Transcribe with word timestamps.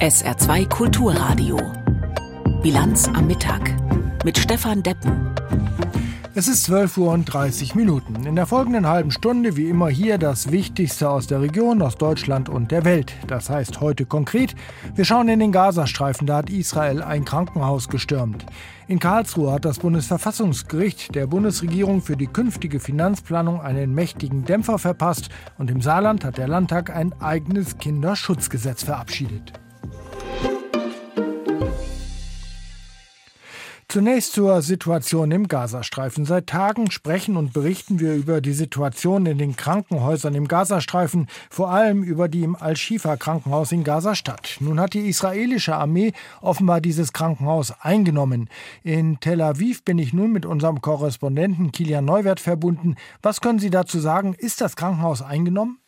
SR2 0.00 0.68
Kulturradio. 0.68 1.58
Bilanz 2.62 3.08
am 3.08 3.26
Mittag 3.26 3.74
mit 4.24 4.38
Stefan 4.38 4.80
Deppen. 4.80 5.34
Es 6.36 6.46
ist 6.46 6.62
12 6.66 6.98
Uhr 6.98 7.10
und 7.10 7.24
30 7.24 7.74
Minuten. 7.74 8.24
In 8.24 8.36
der 8.36 8.46
folgenden 8.46 8.86
halben 8.86 9.10
Stunde 9.10 9.56
wie 9.56 9.68
immer 9.68 9.88
hier 9.88 10.16
das 10.18 10.52
Wichtigste 10.52 11.10
aus 11.10 11.26
der 11.26 11.40
Region, 11.40 11.82
aus 11.82 11.96
Deutschland 11.96 12.48
und 12.48 12.70
der 12.70 12.84
Welt. 12.84 13.12
Das 13.26 13.50
heißt 13.50 13.80
heute 13.80 14.06
konkret, 14.06 14.54
wir 14.94 15.04
schauen 15.04 15.26
in 15.26 15.40
den 15.40 15.50
Gazastreifen, 15.50 16.28
da 16.28 16.36
hat 16.36 16.50
Israel 16.50 17.02
ein 17.02 17.24
Krankenhaus 17.24 17.88
gestürmt. 17.88 18.46
In 18.86 19.00
Karlsruhe 19.00 19.50
hat 19.50 19.64
das 19.64 19.80
Bundesverfassungsgericht 19.80 21.12
der 21.16 21.26
Bundesregierung 21.26 22.02
für 22.02 22.16
die 22.16 22.28
künftige 22.28 22.78
Finanzplanung 22.78 23.60
einen 23.60 23.92
mächtigen 23.92 24.44
Dämpfer 24.44 24.78
verpasst 24.78 25.28
und 25.58 25.72
im 25.72 25.80
Saarland 25.80 26.24
hat 26.24 26.38
der 26.38 26.46
Landtag 26.46 26.94
ein 26.94 27.20
eigenes 27.20 27.78
Kinderschutzgesetz 27.78 28.84
verabschiedet. 28.84 29.54
Zunächst 33.90 34.34
zur 34.34 34.60
Situation 34.60 35.30
im 35.30 35.48
Gazastreifen. 35.48 36.26
Seit 36.26 36.46
Tagen 36.46 36.90
sprechen 36.90 37.38
und 37.38 37.54
berichten 37.54 38.00
wir 38.00 38.14
über 38.16 38.42
die 38.42 38.52
Situation 38.52 39.24
in 39.24 39.38
den 39.38 39.56
Krankenhäusern 39.56 40.34
im 40.34 40.46
Gazastreifen, 40.46 41.26
vor 41.48 41.70
allem 41.70 42.02
über 42.02 42.28
die 42.28 42.42
im 42.42 42.54
Al-Shifa-Krankenhaus 42.54 43.72
in 43.72 43.84
Gazastadt. 43.84 44.58
Nun 44.60 44.78
hat 44.78 44.92
die 44.92 45.08
israelische 45.08 45.74
Armee 45.74 46.12
offenbar 46.42 46.82
dieses 46.82 47.14
Krankenhaus 47.14 47.72
eingenommen. 47.80 48.50
In 48.82 49.20
Tel 49.20 49.40
Aviv 49.40 49.82
bin 49.84 49.98
ich 49.98 50.12
nun 50.12 50.32
mit 50.32 50.44
unserem 50.44 50.82
Korrespondenten 50.82 51.72
Kilian 51.72 52.04
Neuwert 52.04 52.40
verbunden. 52.40 52.96
Was 53.22 53.40
können 53.40 53.58
Sie 53.58 53.70
dazu 53.70 54.00
sagen? 54.00 54.34
Ist 54.34 54.60
das 54.60 54.76
Krankenhaus 54.76 55.22
eingenommen? 55.22 55.78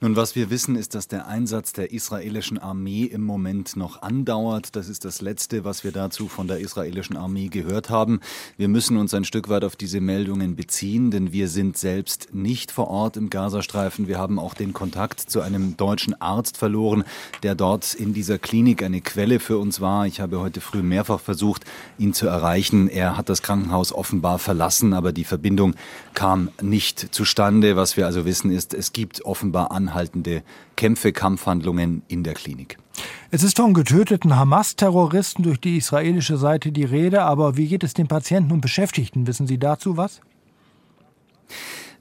Nun, 0.00 0.14
was 0.14 0.36
wir 0.36 0.50
wissen, 0.50 0.76
ist, 0.76 0.94
dass 0.94 1.08
der 1.08 1.26
Einsatz 1.26 1.72
der 1.72 1.90
israelischen 1.90 2.58
Armee 2.58 3.04
im 3.04 3.22
Moment 3.24 3.76
noch 3.76 4.02
andauert. 4.02 4.76
Das 4.76 4.90
ist 4.90 5.06
das 5.06 5.22
Letzte, 5.22 5.64
was 5.64 5.84
wir 5.84 5.92
dazu 5.92 6.28
von 6.28 6.48
der 6.48 6.58
israelischen 6.58 7.16
Armee 7.16 7.48
gehört 7.48 7.88
haben. 7.88 8.20
Wir 8.58 8.68
müssen 8.68 8.98
uns 8.98 9.14
ein 9.14 9.24
Stück 9.24 9.48
weit 9.48 9.64
auf 9.64 9.74
diese 9.74 10.02
Meldungen 10.02 10.54
beziehen, 10.54 11.10
denn 11.10 11.32
wir 11.32 11.48
sind 11.48 11.78
selbst 11.78 12.34
nicht 12.34 12.72
vor 12.72 12.88
Ort 12.88 13.16
im 13.16 13.30
Gazastreifen. 13.30 14.06
Wir 14.06 14.18
haben 14.18 14.38
auch 14.38 14.52
den 14.52 14.74
Kontakt 14.74 15.20
zu 15.20 15.40
einem 15.40 15.78
deutschen 15.78 16.20
Arzt 16.20 16.58
verloren, 16.58 17.04
der 17.42 17.54
dort 17.54 17.94
in 17.94 18.12
dieser 18.12 18.38
Klinik 18.38 18.82
eine 18.82 19.00
Quelle 19.00 19.40
für 19.40 19.56
uns 19.56 19.80
war. 19.80 20.06
Ich 20.06 20.20
habe 20.20 20.40
heute 20.40 20.60
früh 20.60 20.82
mehrfach 20.82 21.20
versucht, 21.20 21.64
ihn 21.96 22.12
zu 22.12 22.26
erreichen. 22.26 22.88
Er 22.88 23.16
hat 23.16 23.30
das 23.30 23.40
Krankenhaus 23.40 23.94
offenbar 23.94 24.38
verlassen, 24.38 24.92
aber 24.92 25.12
die 25.12 25.24
Verbindung 25.24 25.74
kam 26.12 26.50
nicht 26.60 27.14
zustande. 27.14 27.76
Was 27.76 27.96
wir 27.96 28.04
also 28.04 28.26
wissen, 28.26 28.50
ist, 28.50 28.74
es 28.74 28.92
gibt 28.92 29.24
offenbar 29.24 29.70
an 29.70 29.85
anhaltende 29.86 30.42
Kämpfe, 30.74 31.12
Kampfhandlungen 31.12 32.02
in 32.08 32.22
der 32.24 32.34
Klinik. 32.34 32.78
Es 33.30 33.42
ist 33.42 33.56
von 33.56 33.74
getöteten 33.74 34.36
Hamas-Terroristen 34.36 35.42
durch 35.42 35.60
die 35.60 35.76
israelische 35.76 36.36
Seite 36.36 36.72
die 36.72 36.84
Rede, 36.84 37.22
aber 37.22 37.56
wie 37.56 37.68
geht 37.68 37.84
es 37.84 37.94
den 37.94 38.08
Patienten 38.08 38.52
und 38.52 38.60
Beschäftigten? 38.60 39.26
Wissen 39.26 39.46
Sie 39.46 39.58
dazu 39.58 39.96
was? 39.96 40.20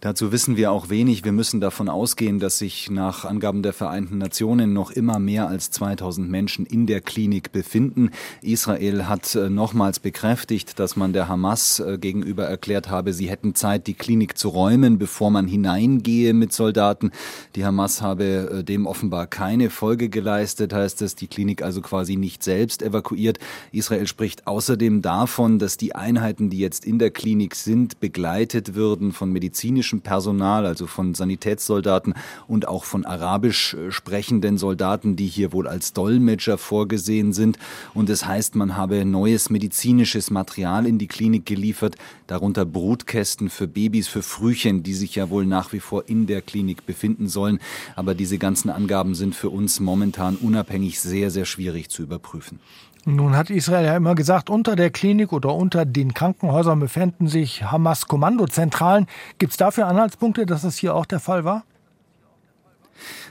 Dazu 0.06 0.31
wissen 0.31 0.56
wir 0.56 0.72
auch 0.72 0.89
wenig. 0.89 1.25
Wir 1.25 1.31
müssen 1.31 1.59
davon 1.59 1.89
ausgehen, 1.89 2.38
dass 2.38 2.59
sich 2.59 2.92
nach 2.92 3.25
Angaben 3.25 3.64
der 3.64 3.73
Vereinten 3.73 4.20
Nationen 4.20 4.72
noch 4.72 4.92
immer 4.92 5.17
mehr 5.17 5.47
als 5.47 5.72
2000 5.72 6.30
Menschen 6.30 6.67
in 6.67 6.86
der 6.86 7.02
Klinik 7.02 7.52
befinden. 7.52 8.12
Israel 8.44 9.08
hat 9.08 9.34
äh, 9.34 9.50
nochmals 9.50 9.97
bekräftigt, 9.97 10.78
dass 10.78 10.95
man 10.95 11.12
der 11.12 11.28
Hamas 11.28 11.80
äh, 11.80 11.97
gegenüber 11.97 12.44
erklärt 12.44 12.88
habe, 12.88 13.14
sie 13.14 13.31
hätten 13.31 13.56
Zeit, 13.56 13.88
die 13.88 13.95
Klinik 13.95 14.38
zu 14.38 14.50
räumen, 14.50 15.00
bevor 15.00 15.31
man 15.31 15.47
hineingehe 15.47 16.36
mit 16.36 16.53
Soldaten. 16.53 17.09
Die 17.56 17.66
Hamas 17.66 18.03
habe 18.03 18.59
äh, 18.59 18.64
dem 18.64 18.86
offenbar 18.86 19.25
keine 19.25 19.72
Folge 19.72 20.09
geleistet, 20.09 20.72
heißt 20.72 21.02
es, 21.02 21.16
die 21.16 21.25
Klinik 21.25 21.64
also 21.64 21.81
quasi 21.81 22.16
nicht 22.16 22.44
selbst 22.44 22.84
evakuiert. 22.84 23.40
Israel 23.72 24.06
spricht 24.06 24.45
außerdem 24.45 25.02
davon, 25.02 25.57
dass 25.57 25.78
die 25.78 25.96
Einheiten, 25.96 26.51
die 26.51 26.59
jetzt 26.59 26.85
in 26.85 27.00
der 27.00 27.09
Klinik 27.09 27.56
sind, 27.56 28.00
begleitet 28.00 28.75
würden 28.75 29.12
von 29.12 29.31
medizinischen 29.31 29.94
arabischem 29.95 30.01
Personal, 30.01 30.66
also 30.66 30.88
von 30.88 31.13
Sanitätssoldaten 31.13 32.13
und 32.47 32.67
auch 32.67 32.83
von 32.83 33.06
arabisch 33.06 33.73
äh, 33.73 33.91
sprechenden 33.91 34.57
Soldaten, 34.57 35.16
die 35.16 35.28
hier 35.28 35.51
wohl 35.51 35.67
als 35.67 35.94
Dolmetscher 35.94 36.57
vorgesehen 36.57 37.33
sind. 37.33 37.57
Und 37.94 38.09
es 38.09 38.16
das 38.16 38.28
heißt, 38.29 38.56
man 38.56 38.78
habe 38.78 39.03
neues 39.03 39.50
medizinisches 39.50 40.31
Material 40.31 40.88
in 40.88 40.97
die 40.97 41.07
Klinik 41.07 41.45
geliefert, 41.45 41.95
darunter 42.28 42.66
Brutkästen 42.66 43.50
für 43.50 43.67
Babys, 43.67 44.07
für 44.07 44.22
Frühchen, 44.22 44.83
die 44.83 44.94
sich 44.94 45.16
ja 45.16 45.29
wohl 45.29 45.45
nach 45.45 45.73
wie 45.73 45.81
vor 45.81 46.07
in 46.07 46.25
der 46.25 46.41
Klinik 46.41 46.85
befinden 46.85 47.27
sollen. 47.27 47.59
Aber 47.97 48.16
diese 48.16 48.38
ganzen 48.38 48.69
Angaben 48.69 49.16
sind 49.16 49.35
für 49.35 49.50
uns 49.50 49.81
momentan 49.81 50.38
unabhängig 50.38 51.01
sehr, 51.01 51.29
sehr 51.29 51.45
schwierig 51.45 51.89
zu 51.89 52.03
überprüfen. 52.03 52.59
Nun 53.08 53.38
hat 53.38 53.52
Israel 53.52 53.86
ja 53.86 53.96
immer 53.96 54.16
gesagt, 54.16 54.50
unter 54.50 54.76
der 54.76 54.90
Klinik 54.90 55.32
oder 55.32 55.54
unter 55.54 55.86
den 55.86 56.16
Krankenhäusern 56.16 56.80
befinden 56.80 57.28
sich 57.28 57.64
Hamas-Kommandozentralen. 57.64 59.06
Gibt 59.38 59.52
es 59.52 59.58
dafür 59.58 59.86
Anhaltspunkte, 59.86 60.48
dass 60.48 60.64
das 60.64 60.78
hier 60.78 60.96
auch 60.96 61.06
der 61.06 61.20
Fall 61.20 61.46
war? 61.46 61.66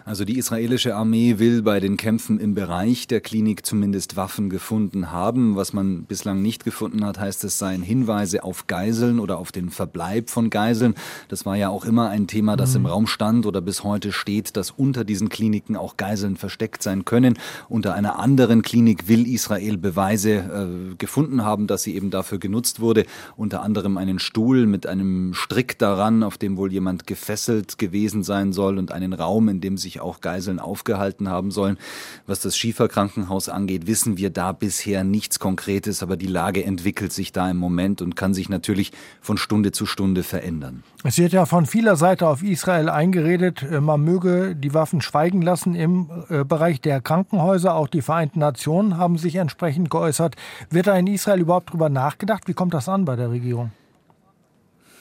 Also 0.06 0.26
die 0.26 0.37
israelische 0.37 0.94
Armee 0.97 1.38
will 1.38 1.62
bei 1.62 1.81
den 1.81 1.97
Kämpfen 1.97 2.38
im 2.38 2.54
Bereich 2.54 3.06
der 3.06 3.22
Klinik 3.22 3.65
zumindest 3.65 4.16
Waffen 4.16 4.50
gefunden 4.50 5.10
haben. 5.10 5.56
Was 5.56 5.72
man 5.72 6.04
bislang 6.04 6.42
nicht 6.42 6.62
gefunden 6.62 7.06
hat, 7.06 7.19
heißt 7.19 7.42
es 7.44 7.59
seien 7.59 7.81
Hinweise 7.81 8.44
auf 8.44 8.66
Geiseln 8.66 9.19
oder 9.19 9.38
auf 9.38 9.50
den 9.50 9.70
Verbleib 9.70 10.28
von 10.28 10.50
Geiseln. 10.50 10.94
Das 11.28 11.47
war 11.47 11.56
ja 11.56 11.70
auch 11.70 11.87
immer 11.87 12.10
ein 12.10 12.26
Thema, 12.26 12.54
das 12.54 12.75
mhm. 12.75 12.81
im 12.81 12.87
Raum 12.87 13.06
stand 13.06 13.47
oder 13.47 13.62
bis 13.62 13.82
heute 13.82 14.12
steht, 14.12 14.59
dass 14.59 14.70
unter 14.70 15.04
diesen 15.04 15.31
Kliniken 15.31 15.75
auch 15.75 15.97
Geiseln 15.97 16.37
versteckt 16.37 16.82
sein 16.82 17.06
können. 17.06 17.38
Unter 17.70 17.94
einer 17.94 18.19
anderen 18.19 18.60
Klinik 18.60 19.09
will 19.09 19.26
Israel 19.26 19.78
Beweise 19.78 20.32
äh, 20.32 20.94
gefunden 20.97 21.44
haben, 21.44 21.66
dass 21.66 21.82
sie 21.82 21.94
eben 21.94 22.10
dafür 22.10 22.37
genutzt 22.37 22.78
wurde. 22.78 23.06
Unter 23.38 23.62
anderem 23.62 23.97
einen 23.97 24.19
Stuhl 24.19 24.66
mit 24.66 24.87
einem 24.87 25.32
Strick 25.32 25.78
daran, 25.78 26.22
auf 26.22 26.37
dem 26.37 26.59
wohl 26.59 26.70
jemand 26.70 27.06
gefesselt 27.06 27.78
gewesen 27.78 28.22
sein 28.22 28.53
soll 28.53 28.76
und 28.76 28.93
einen 28.93 29.14
Raum, 29.14 29.48
in 29.48 29.62
dem 29.62 29.78
sich 29.78 29.94
sich 29.94 30.00
auch 30.00 30.21
Geiseln 30.21 30.59
aufgehalten 30.59 31.28
haben 31.28 31.50
sollen. 31.50 31.78
Was 32.27 32.41
das 32.41 32.56
Schieferkrankenhaus 32.56 33.49
angeht, 33.49 33.87
wissen 33.87 34.16
wir 34.16 34.31
da 34.31 34.53
bisher 34.53 35.05
nichts 35.05 35.38
Konkretes, 35.38 36.03
aber 36.03 36.16
die 36.16 36.27
Lage 36.27 36.65
entwickelt 36.65 37.12
sich 37.12 37.32
da 37.32 37.50
im 37.50 37.56
Moment 37.56 38.03
und 38.03 38.16
kann 38.16 38.34
sich 38.34 38.49
natürlich 38.49 38.93
von 39.21 39.38
Stunde 39.38 39.72
zu 39.72 39.87
Stunde 39.87 40.22
verändern. 40.22 40.82
Es 41.05 41.19
wird 41.19 41.32
ja 41.32 41.47
von 41.47 41.66
vieler 41.66 41.97
Seite 41.97 42.27
auf 42.27 42.43
Israel 42.43 42.88
eingeredet, 42.88 43.62
äh, 43.62 43.81
man 43.81 44.03
möge 44.03 44.56
die 44.56 44.75
Waffen 44.75 45.00
schweigen 45.00 45.43
lassen 45.43 45.75
im 45.75 46.11
äh, 46.28 46.44
Bereich 46.44 46.81
der 46.81 47.00
Krankenhäuser. 47.00 47.75
Auch 47.75 47.88
die 47.88 48.03
Vereinten 48.03 48.41
Nationen 48.41 48.97
haben 48.97 49.19
sich 49.19 49.37
entsprechend 49.37 49.91
geäußert. 49.91 50.34
Wird 50.71 50.87
da 50.87 50.97
in 50.97 51.06
Israel 51.06 51.41
überhaupt 51.41 51.72
drüber 51.72 51.88
nachgedacht? 51.88 52.49
Wie 52.49 52.55
kommt 52.55 52.75
das 52.75 52.88
an 52.88 53.05
bei 53.05 53.16
der 53.16 53.31
Regierung? 53.31 53.71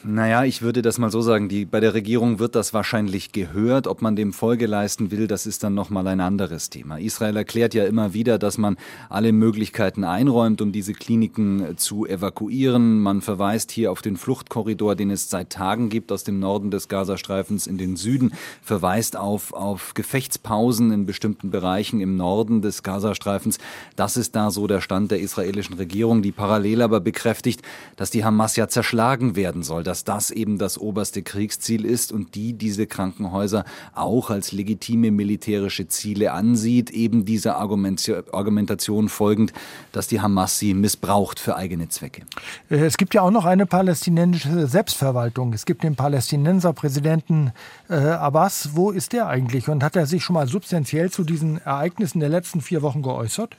Naja, 0.06 0.44
ich 0.44 0.62
würde 0.62 0.81
das 0.81 0.97
mal 0.97 1.09
so 1.09 1.22
sagen, 1.22 1.47
die, 1.47 1.64
bei 1.64 1.80
der 1.80 1.94
Regierung 1.94 2.38
wird 2.38 2.56
das 2.56 2.74
wahrscheinlich 2.74 3.31
gehört. 3.31 3.88
Ob 3.88 4.02
man 4.02 4.18
dem 4.18 4.34
Folge 4.34 4.66
leisten 4.66 5.12
will, 5.12 5.28
das 5.28 5.46
ist 5.46 5.64
dann 5.64 5.74
nochmal 5.74 6.08
ein 6.08 6.19
anderes 6.19 6.69
Thema. 6.69 6.97
Israel 6.97 7.38
erklärt 7.38 7.74
ja 7.74 7.86
immer 7.86 8.13
wieder, 8.13 8.38
dass 8.38 8.58
man 8.58 8.75
alle 9.09 9.31
Möglichkeiten 9.31 10.03
einräumt, 10.03 10.62
um 10.62 10.74
diese 10.74 10.92
Kliniken 10.92 11.63
äh, 11.63 11.75
zu 11.78 12.06
evakuieren. 12.06 13.00
Man 13.00 13.22
verweist 13.22 13.72
hier 13.72 13.94
auf 13.94 14.02
den 14.02 14.18
Fluchtkorridor, 14.18 14.96
den 14.96 15.09
es 15.09 15.30
seit 15.30 15.52
Tagen 15.52 15.88
gibt, 15.88 16.12
aus 16.12 16.25
dem 16.25 16.38
Norden 16.38 16.69
des 16.69 16.90
Gazastreifens 16.90 17.66
in 17.66 17.78
den 17.78 17.96
Süden, 17.96 18.34
verweist 18.62 19.16
auf, 19.16 19.53
auf 19.53 19.94
Gefechtspausen 19.94 20.92
in 20.92 21.06
bestimmten 21.06 21.50
Bereichen 21.50 22.02
im 22.02 22.18
Norden 22.18 22.62
des 22.62 22.84
Gazastreifens. 22.84 23.58
Das 23.96 24.18
ist 24.18 24.36
da 24.36 24.52
so 24.52 24.68
der 24.68 24.81
Stand 24.81 25.12
der 25.12 25.22
israelischen 25.22 25.75
Regierung, 25.75 26.22
die 26.22 26.34
parallel 26.34 26.81
aber 26.81 27.00
bekräftigt, 27.00 27.62
dass 27.96 28.12
die 28.12 28.25
Hamas 28.25 28.58
ja 28.58 28.68
zerschlagen 28.68 29.38
werden 29.38 29.63
soll 29.63 29.84
dass 29.94 30.04
das 30.04 30.31
eben 30.31 30.58
das 30.58 30.80
oberste 30.80 31.22
Kriegsziel 31.22 31.86
ist 31.86 32.12
und 32.12 32.34
die 32.34 32.54
diese 32.54 32.88
Krankenhäuser 32.88 33.64
auch 33.94 34.31
als 34.31 34.52
legitime 34.52 35.12
militärische 35.12 35.88
Ziele 35.88 36.31
ansieht, 36.31 36.90
eben 36.90 37.25
dieser 37.25 37.57
Argumentation 37.57 39.07
folgend, 39.07 39.54
dass 39.92 40.07
die 40.07 40.19
Hamas 40.19 40.57
sie 40.57 40.74
missbraucht 40.74 41.40
für 41.40 41.57
eigene 41.57 41.90
Zwecke. 41.90 42.24
Äh, 42.72 42.78
es 42.78 42.98
gibt 42.98 43.13
ja 43.13 43.22
auch 43.22 43.30
noch 43.30 43.45
eine 43.45 43.68
palästinensische 43.68 44.66
Selbstverwaltung. 44.66 45.54
Es 45.54 45.63
gibt 45.68 45.84
den 45.84 45.95
Palästinenserpräsidenten 45.95 47.51
äh, 47.88 47.94
Abbas. 47.94 48.69
Wo 48.74 48.90
ist 48.90 49.13
der 49.13 49.28
eigentlich? 49.28 49.69
Und 49.69 49.84
hat 49.84 49.95
er 49.95 50.07
sich 50.07 50.24
schon 50.24 50.34
mal 50.34 50.48
substanziell 50.48 51.12
zu 51.12 51.24
diesen 51.24 51.60
Ereignissen 51.60 52.19
der 52.19 52.30
letzten 52.30 52.62
vier 52.62 52.81
Wochen 52.81 53.04
geäußert? 53.04 53.56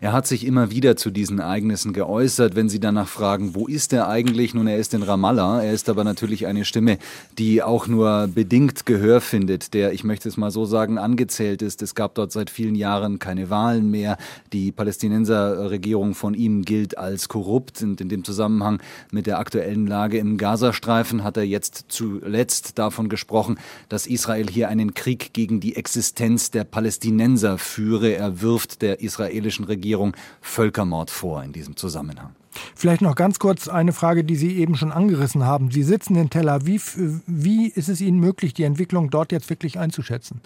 Er 0.00 0.12
hat 0.12 0.26
sich 0.26 0.46
immer 0.46 0.70
wieder 0.70 0.94
zu 0.94 1.10
diesen 1.10 1.40
Ereignissen 1.40 1.92
geäußert. 1.92 2.54
Wenn 2.54 2.68
Sie 2.68 2.78
danach 2.78 3.08
fragen, 3.08 3.56
wo 3.56 3.66
ist 3.66 3.92
er 3.92 4.08
eigentlich? 4.08 4.54
Nun, 4.54 4.68
er 4.68 4.76
ist 4.76 4.94
in 4.94 5.02
Ramallah. 5.02 5.64
Er 5.64 5.72
ist 5.72 5.88
aber 5.88 6.04
natürlich 6.04 6.46
eine 6.46 6.64
Stimme, 6.64 6.98
die 7.38 7.62
auch 7.62 7.88
nur 7.88 8.28
bedingt 8.32 8.86
Gehör 8.86 9.20
findet, 9.20 9.74
der, 9.74 9.92
ich 9.92 10.04
möchte 10.04 10.28
es 10.28 10.36
mal 10.36 10.52
so 10.52 10.64
sagen, 10.64 10.96
angezählt 10.96 11.60
ist. 11.62 11.82
Es 11.82 11.96
gab 11.96 12.14
dort 12.14 12.30
seit 12.30 12.50
vielen 12.50 12.76
Jahren 12.76 13.18
keine 13.18 13.50
Wahlen 13.50 13.90
mehr. 13.90 14.16
Die 14.52 14.70
Palästinenserregierung 14.70 16.14
von 16.14 16.34
ihm 16.34 16.62
gilt 16.62 16.96
als 16.96 17.28
korrupt. 17.28 17.82
Und 17.82 18.00
in 18.00 18.08
dem 18.08 18.22
Zusammenhang 18.22 18.80
mit 19.10 19.26
der 19.26 19.40
aktuellen 19.40 19.88
Lage 19.88 20.18
im 20.18 20.36
Gazastreifen 20.36 21.24
hat 21.24 21.36
er 21.36 21.44
jetzt 21.44 21.86
zuletzt 21.88 22.78
davon 22.78 23.08
gesprochen, 23.08 23.58
dass 23.88 24.06
Israel 24.06 24.48
hier 24.48 24.68
einen 24.68 24.94
Krieg 24.94 25.32
gegen 25.32 25.58
die 25.58 25.74
Existenz 25.74 26.52
der 26.52 26.62
Palästinenser 26.62 27.58
führe. 27.58 28.14
Er 28.14 28.40
wirft 28.40 28.82
der 28.82 29.00
israelischen 29.00 29.64
Regierung 29.64 29.79
Völkermord 30.40 31.10
vor 31.10 31.42
in 31.42 31.52
diesem 31.52 31.76
Zusammenhang. 31.76 32.34
Vielleicht 32.74 33.02
noch 33.02 33.14
ganz 33.14 33.38
kurz 33.38 33.68
eine 33.68 33.92
Frage, 33.92 34.24
die 34.24 34.36
Sie 34.36 34.56
eben 34.56 34.76
schon 34.76 34.92
angerissen 34.92 35.44
haben. 35.44 35.70
Sie 35.70 35.82
sitzen 35.82 36.16
in 36.16 36.30
Tel 36.30 36.48
Aviv. 36.48 36.96
Wie 37.26 37.68
ist 37.68 37.88
es 37.88 38.00
Ihnen 38.00 38.18
möglich, 38.18 38.54
die 38.54 38.64
Entwicklung 38.64 39.10
dort 39.10 39.32
jetzt 39.32 39.50
wirklich 39.50 39.78
einzuschätzen? 39.78 40.40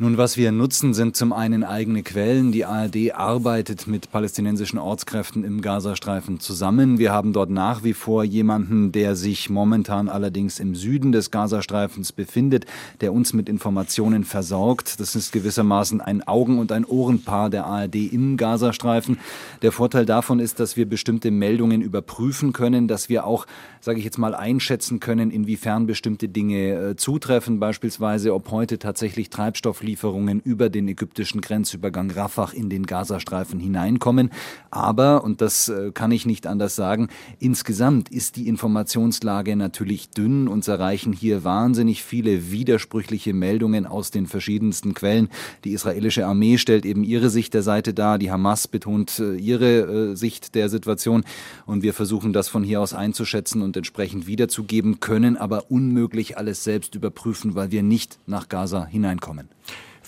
Nun, 0.00 0.16
was 0.16 0.36
wir 0.36 0.52
nutzen, 0.52 0.94
sind 0.94 1.16
zum 1.16 1.32
einen 1.32 1.64
eigene 1.64 2.04
Quellen. 2.04 2.52
Die 2.52 2.64
ARD 2.64 3.16
arbeitet 3.16 3.88
mit 3.88 4.12
palästinensischen 4.12 4.78
Ortskräften 4.78 5.42
im 5.42 5.60
Gazastreifen 5.60 6.38
zusammen. 6.38 7.00
Wir 7.00 7.10
haben 7.10 7.32
dort 7.32 7.50
nach 7.50 7.82
wie 7.82 7.94
vor 7.94 8.22
jemanden, 8.22 8.92
der 8.92 9.16
sich 9.16 9.50
momentan 9.50 10.08
allerdings 10.08 10.60
im 10.60 10.76
Süden 10.76 11.10
des 11.10 11.32
Gazastreifens 11.32 12.12
befindet, 12.12 12.64
der 13.00 13.12
uns 13.12 13.32
mit 13.32 13.48
Informationen 13.48 14.22
versorgt. 14.22 15.00
Das 15.00 15.16
ist 15.16 15.32
gewissermaßen 15.32 16.00
ein 16.00 16.22
Augen- 16.22 16.60
und 16.60 16.70
ein 16.70 16.84
Ohrenpaar 16.84 17.50
der 17.50 17.66
ARD 17.66 17.96
im 17.96 18.36
Gazastreifen. 18.36 19.18
Der 19.62 19.72
Vorteil 19.72 20.06
davon 20.06 20.38
ist, 20.38 20.60
dass 20.60 20.76
wir 20.76 20.88
bestimmte 20.88 21.32
Meldungen 21.32 21.82
überprüfen 21.82 22.52
können, 22.52 22.86
dass 22.86 23.08
wir 23.08 23.26
auch, 23.26 23.46
sage 23.80 23.98
ich 23.98 24.04
jetzt 24.04 24.18
mal, 24.18 24.36
einschätzen 24.36 25.00
können, 25.00 25.32
inwiefern 25.32 25.88
bestimmte 25.88 26.28
Dinge 26.28 26.90
äh, 26.90 26.96
zutreffen, 26.96 27.58
beispielsweise 27.58 28.32
ob 28.32 28.52
heute 28.52 28.78
tatsächlich 28.78 29.30
Treibstoff 29.30 29.87
Waffenlieferungen 29.88 30.40
über 30.40 30.68
den 30.68 30.86
ägyptischen 30.88 31.40
Grenzübergang 31.40 32.10
Rafah 32.10 32.50
in 32.52 32.68
den 32.68 32.84
Gazastreifen 32.84 33.58
hineinkommen. 33.58 34.30
Aber, 34.70 35.24
und 35.24 35.40
das 35.40 35.68
äh, 35.68 35.92
kann 35.92 36.12
ich 36.12 36.26
nicht 36.26 36.46
anders 36.46 36.76
sagen, 36.76 37.08
insgesamt 37.38 38.10
ist 38.10 38.36
die 38.36 38.48
Informationslage 38.48 39.56
natürlich 39.56 40.10
dünn. 40.10 40.46
Uns 40.48 40.68
erreichen 40.68 41.12
hier 41.12 41.44
wahnsinnig 41.44 42.02
viele 42.02 42.50
widersprüchliche 42.50 43.32
Meldungen 43.32 43.86
aus 43.86 44.10
den 44.10 44.26
verschiedensten 44.26 44.94
Quellen. 44.94 45.28
Die 45.64 45.72
israelische 45.72 46.26
Armee 46.26 46.58
stellt 46.58 46.84
eben 46.84 47.04
ihre 47.04 47.30
Sicht 47.30 47.54
der 47.54 47.62
Seite 47.62 47.94
dar, 47.94 48.18
die 48.18 48.30
Hamas 48.30 48.68
betont 48.68 49.18
äh, 49.18 49.36
ihre 49.36 50.10
äh, 50.12 50.16
Sicht 50.16 50.54
der 50.54 50.68
Situation 50.68 51.24
und 51.66 51.82
wir 51.82 51.94
versuchen 51.94 52.32
das 52.32 52.48
von 52.48 52.62
hier 52.62 52.80
aus 52.80 52.92
einzuschätzen 52.92 53.62
und 53.62 53.76
entsprechend 53.76 54.26
wiederzugeben, 54.26 55.00
können 55.00 55.36
aber 55.36 55.70
unmöglich 55.70 56.36
alles 56.36 56.64
selbst 56.64 56.94
überprüfen, 56.94 57.54
weil 57.54 57.70
wir 57.70 57.82
nicht 57.82 58.18
nach 58.26 58.48
Gaza 58.48 58.84
hineinkommen. 58.84 59.48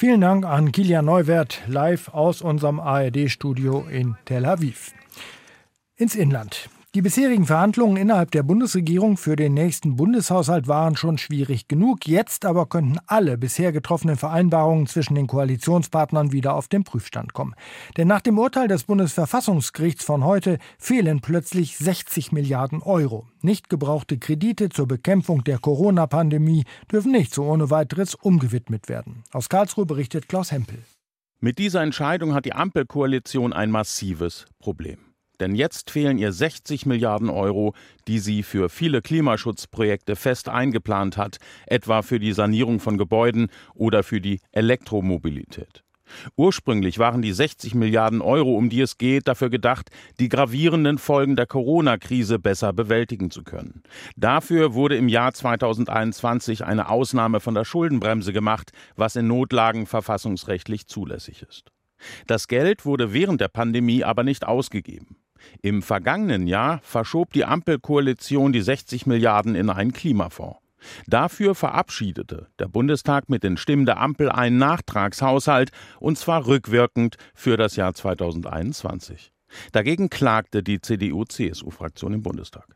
Vielen 0.00 0.22
Dank 0.22 0.46
an 0.46 0.72
Kilian 0.72 1.04
Neuwert 1.04 1.60
live 1.66 2.08
aus 2.14 2.40
unserem 2.40 2.80
ARD-Studio 2.80 3.86
in 3.86 4.16
Tel 4.24 4.46
Aviv. 4.46 4.94
Ins 5.96 6.14
Inland. 6.14 6.70
Die 6.96 7.02
bisherigen 7.02 7.46
Verhandlungen 7.46 7.96
innerhalb 7.96 8.32
der 8.32 8.42
Bundesregierung 8.42 9.16
für 9.16 9.36
den 9.36 9.54
nächsten 9.54 9.94
Bundeshaushalt 9.94 10.66
waren 10.66 10.96
schon 10.96 11.18
schwierig 11.18 11.68
genug. 11.68 12.08
Jetzt 12.08 12.44
aber 12.44 12.66
könnten 12.66 12.98
alle 13.06 13.38
bisher 13.38 13.70
getroffenen 13.70 14.16
Vereinbarungen 14.16 14.88
zwischen 14.88 15.14
den 15.14 15.28
Koalitionspartnern 15.28 16.32
wieder 16.32 16.56
auf 16.56 16.66
den 16.66 16.82
Prüfstand 16.82 17.32
kommen. 17.32 17.54
Denn 17.96 18.08
nach 18.08 18.22
dem 18.22 18.36
Urteil 18.40 18.66
des 18.66 18.82
Bundesverfassungsgerichts 18.82 20.04
von 20.04 20.24
heute 20.24 20.58
fehlen 20.78 21.20
plötzlich 21.20 21.76
60 21.76 22.32
Milliarden 22.32 22.82
Euro. 22.82 23.28
Nicht 23.40 23.68
gebrauchte 23.68 24.18
Kredite 24.18 24.68
zur 24.68 24.88
Bekämpfung 24.88 25.44
der 25.44 25.58
Corona-Pandemie 25.58 26.64
dürfen 26.90 27.12
nicht 27.12 27.32
so 27.32 27.44
ohne 27.44 27.70
weiteres 27.70 28.16
umgewidmet 28.16 28.88
werden. 28.88 29.22
Aus 29.30 29.48
Karlsruhe 29.48 29.86
berichtet 29.86 30.28
Klaus 30.28 30.50
Hempel. 30.50 30.78
Mit 31.38 31.58
dieser 31.58 31.84
Entscheidung 31.84 32.34
hat 32.34 32.46
die 32.46 32.52
Ampelkoalition 32.52 33.52
ein 33.52 33.70
massives 33.70 34.46
Problem. 34.58 35.09
Denn 35.40 35.54
jetzt 35.54 35.90
fehlen 35.90 36.18
ihr 36.18 36.32
60 36.32 36.86
Milliarden 36.86 37.30
Euro, 37.30 37.74
die 38.06 38.18
sie 38.18 38.42
für 38.42 38.68
viele 38.68 39.02
Klimaschutzprojekte 39.02 40.14
fest 40.14 40.48
eingeplant 40.48 41.16
hat, 41.16 41.38
etwa 41.66 42.02
für 42.02 42.20
die 42.20 42.32
Sanierung 42.32 42.78
von 42.78 42.98
Gebäuden 42.98 43.48
oder 43.74 44.02
für 44.02 44.20
die 44.20 44.40
Elektromobilität. 44.52 45.82
Ursprünglich 46.36 46.98
waren 46.98 47.22
die 47.22 47.32
60 47.32 47.74
Milliarden 47.74 48.20
Euro, 48.20 48.56
um 48.56 48.68
die 48.68 48.80
es 48.80 48.98
geht, 48.98 49.28
dafür 49.28 49.48
gedacht, 49.50 49.90
die 50.18 50.28
gravierenden 50.28 50.98
Folgen 50.98 51.36
der 51.36 51.46
Corona-Krise 51.46 52.38
besser 52.38 52.72
bewältigen 52.72 53.30
zu 53.30 53.42
können. 53.42 53.82
Dafür 54.16 54.74
wurde 54.74 54.96
im 54.96 55.08
Jahr 55.08 55.32
2021 55.32 56.64
eine 56.64 56.88
Ausnahme 56.88 57.40
von 57.40 57.54
der 57.54 57.64
Schuldenbremse 57.64 58.32
gemacht, 58.32 58.72
was 58.96 59.16
in 59.16 59.28
Notlagen 59.28 59.86
verfassungsrechtlich 59.86 60.86
zulässig 60.86 61.42
ist. 61.48 61.70
Das 62.26 62.48
Geld 62.48 62.84
wurde 62.84 63.12
während 63.12 63.40
der 63.40 63.48
Pandemie 63.48 64.04
aber 64.04 64.22
nicht 64.22 64.46
ausgegeben. 64.46 65.16
Im 65.62 65.82
vergangenen 65.82 66.46
Jahr 66.46 66.80
verschob 66.82 67.32
die 67.32 67.44
Ampelkoalition 67.44 68.52
die 68.52 68.62
60 68.62 69.06
Milliarden 69.06 69.54
in 69.54 69.70
einen 69.70 69.92
Klimafonds. 69.92 70.58
Dafür 71.06 71.54
verabschiedete 71.54 72.48
der 72.58 72.68
Bundestag 72.68 73.28
mit 73.28 73.42
den 73.42 73.56
Stimmen 73.56 73.86
der 73.86 74.00
Ampel 74.00 74.30
einen 74.30 74.58
Nachtragshaushalt, 74.58 75.70
und 75.98 76.18
zwar 76.18 76.46
rückwirkend 76.46 77.16
für 77.34 77.56
das 77.56 77.76
Jahr 77.76 77.94
2021. 77.94 79.32
Dagegen 79.72 80.10
klagte 80.10 80.62
die 80.62 80.80
CDU-CSU-Fraktion 80.80 82.14
im 82.14 82.22
Bundestag. 82.22 82.66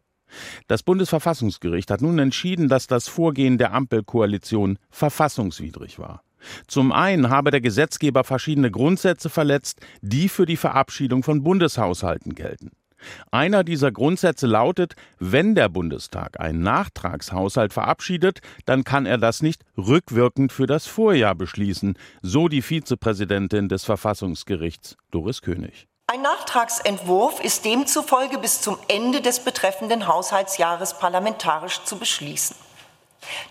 Das 0.66 0.82
Bundesverfassungsgericht 0.82 1.90
hat 1.90 2.02
nun 2.02 2.18
entschieden, 2.18 2.68
dass 2.68 2.88
das 2.88 3.06
Vorgehen 3.06 3.56
der 3.56 3.72
Ampelkoalition 3.72 4.78
verfassungswidrig 4.90 5.98
war. 5.98 6.23
Zum 6.66 6.92
einen 6.92 7.30
habe 7.30 7.50
der 7.50 7.60
Gesetzgeber 7.60 8.24
verschiedene 8.24 8.70
Grundsätze 8.70 9.30
verletzt, 9.30 9.80
die 10.02 10.28
für 10.28 10.46
die 10.46 10.56
Verabschiedung 10.56 11.22
von 11.22 11.42
Bundeshaushalten 11.42 12.34
gelten. 12.34 12.70
Einer 13.30 13.64
dieser 13.64 13.92
Grundsätze 13.92 14.46
lautet, 14.46 14.94
wenn 15.18 15.54
der 15.54 15.68
Bundestag 15.68 16.40
einen 16.40 16.62
Nachtragshaushalt 16.62 17.72
verabschiedet, 17.72 18.40
dann 18.64 18.84
kann 18.84 19.06
er 19.06 19.18
das 19.18 19.42
nicht 19.42 19.62
rückwirkend 19.76 20.52
für 20.52 20.66
das 20.66 20.86
Vorjahr 20.86 21.34
beschließen, 21.34 21.98
so 22.22 22.48
die 22.48 22.62
Vizepräsidentin 22.62 23.68
des 23.68 23.84
Verfassungsgerichts 23.84 24.96
Doris 25.10 25.42
König. 25.42 25.86
Ein 26.06 26.22
Nachtragsentwurf 26.22 27.42
ist 27.42 27.64
demzufolge 27.64 28.38
bis 28.38 28.60
zum 28.60 28.76
Ende 28.88 29.20
des 29.20 29.40
betreffenden 29.40 30.06
Haushaltsjahres 30.06 30.98
parlamentarisch 30.98 31.82
zu 31.84 31.98
beschließen. 31.98 32.56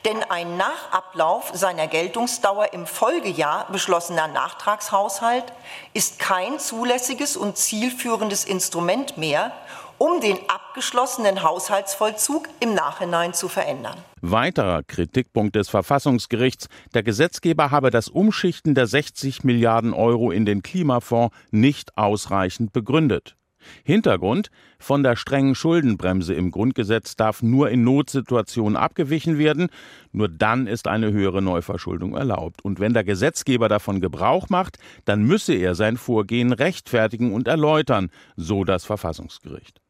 Denn 0.05 0.23
ein 0.23 0.57
nach 0.57 0.91
Ablauf 0.91 1.51
seiner 1.53 1.87
Geltungsdauer 1.87 2.73
im 2.73 2.85
Folgejahr 2.85 3.67
beschlossener 3.71 4.27
Nachtragshaushalt 4.27 5.45
ist 5.93 6.19
kein 6.19 6.59
zulässiges 6.59 7.37
und 7.37 7.57
zielführendes 7.57 8.45
Instrument 8.45 9.17
mehr, 9.17 9.51
um 9.97 10.19
den 10.19 10.37
abgeschlossenen 10.49 11.43
Haushaltsvollzug 11.43 12.49
im 12.59 12.73
Nachhinein 12.73 13.33
zu 13.33 13.47
verändern. 13.47 13.97
Weiterer 14.21 14.83
Kritikpunkt 14.83 15.55
des 15.55 15.69
Verfassungsgerichts, 15.69 16.67
der 16.93 17.03
Gesetzgeber 17.03 17.71
habe 17.71 17.89
das 17.89 18.07
Umschichten 18.09 18.75
der 18.75 18.87
60 18.87 19.43
Milliarden 19.43 19.93
Euro 19.93 20.31
in 20.31 20.45
den 20.45 20.61
Klimafonds 20.61 21.35
nicht 21.51 21.97
ausreichend 21.97 22.73
begründet. 22.73 23.35
Hintergrund 23.83 24.49
von 24.79 25.03
der 25.03 25.15
strengen 25.15 25.55
Schuldenbremse 25.55 26.33
im 26.33 26.51
Grundgesetz 26.51 27.15
darf 27.15 27.41
nur 27.41 27.69
in 27.69 27.83
Notsituationen 27.83 28.75
abgewichen 28.75 29.37
werden, 29.37 29.69
nur 30.11 30.29
dann 30.29 30.67
ist 30.67 30.87
eine 30.87 31.11
höhere 31.11 31.41
Neuverschuldung 31.41 32.15
erlaubt. 32.15 32.63
Und 32.63 32.79
wenn 32.79 32.93
der 32.93 33.03
Gesetzgeber 33.03 33.69
davon 33.69 34.01
Gebrauch 34.01 34.49
macht, 34.49 34.77
dann 35.05 35.23
müsse 35.23 35.53
er 35.53 35.75
sein 35.75 35.97
Vorgehen 35.97 36.53
rechtfertigen 36.53 37.33
und 37.33 37.47
erläutern, 37.47 38.09
so 38.35 38.63
das 38.63 38.85
Verfassungsgericht. 38.85 39.83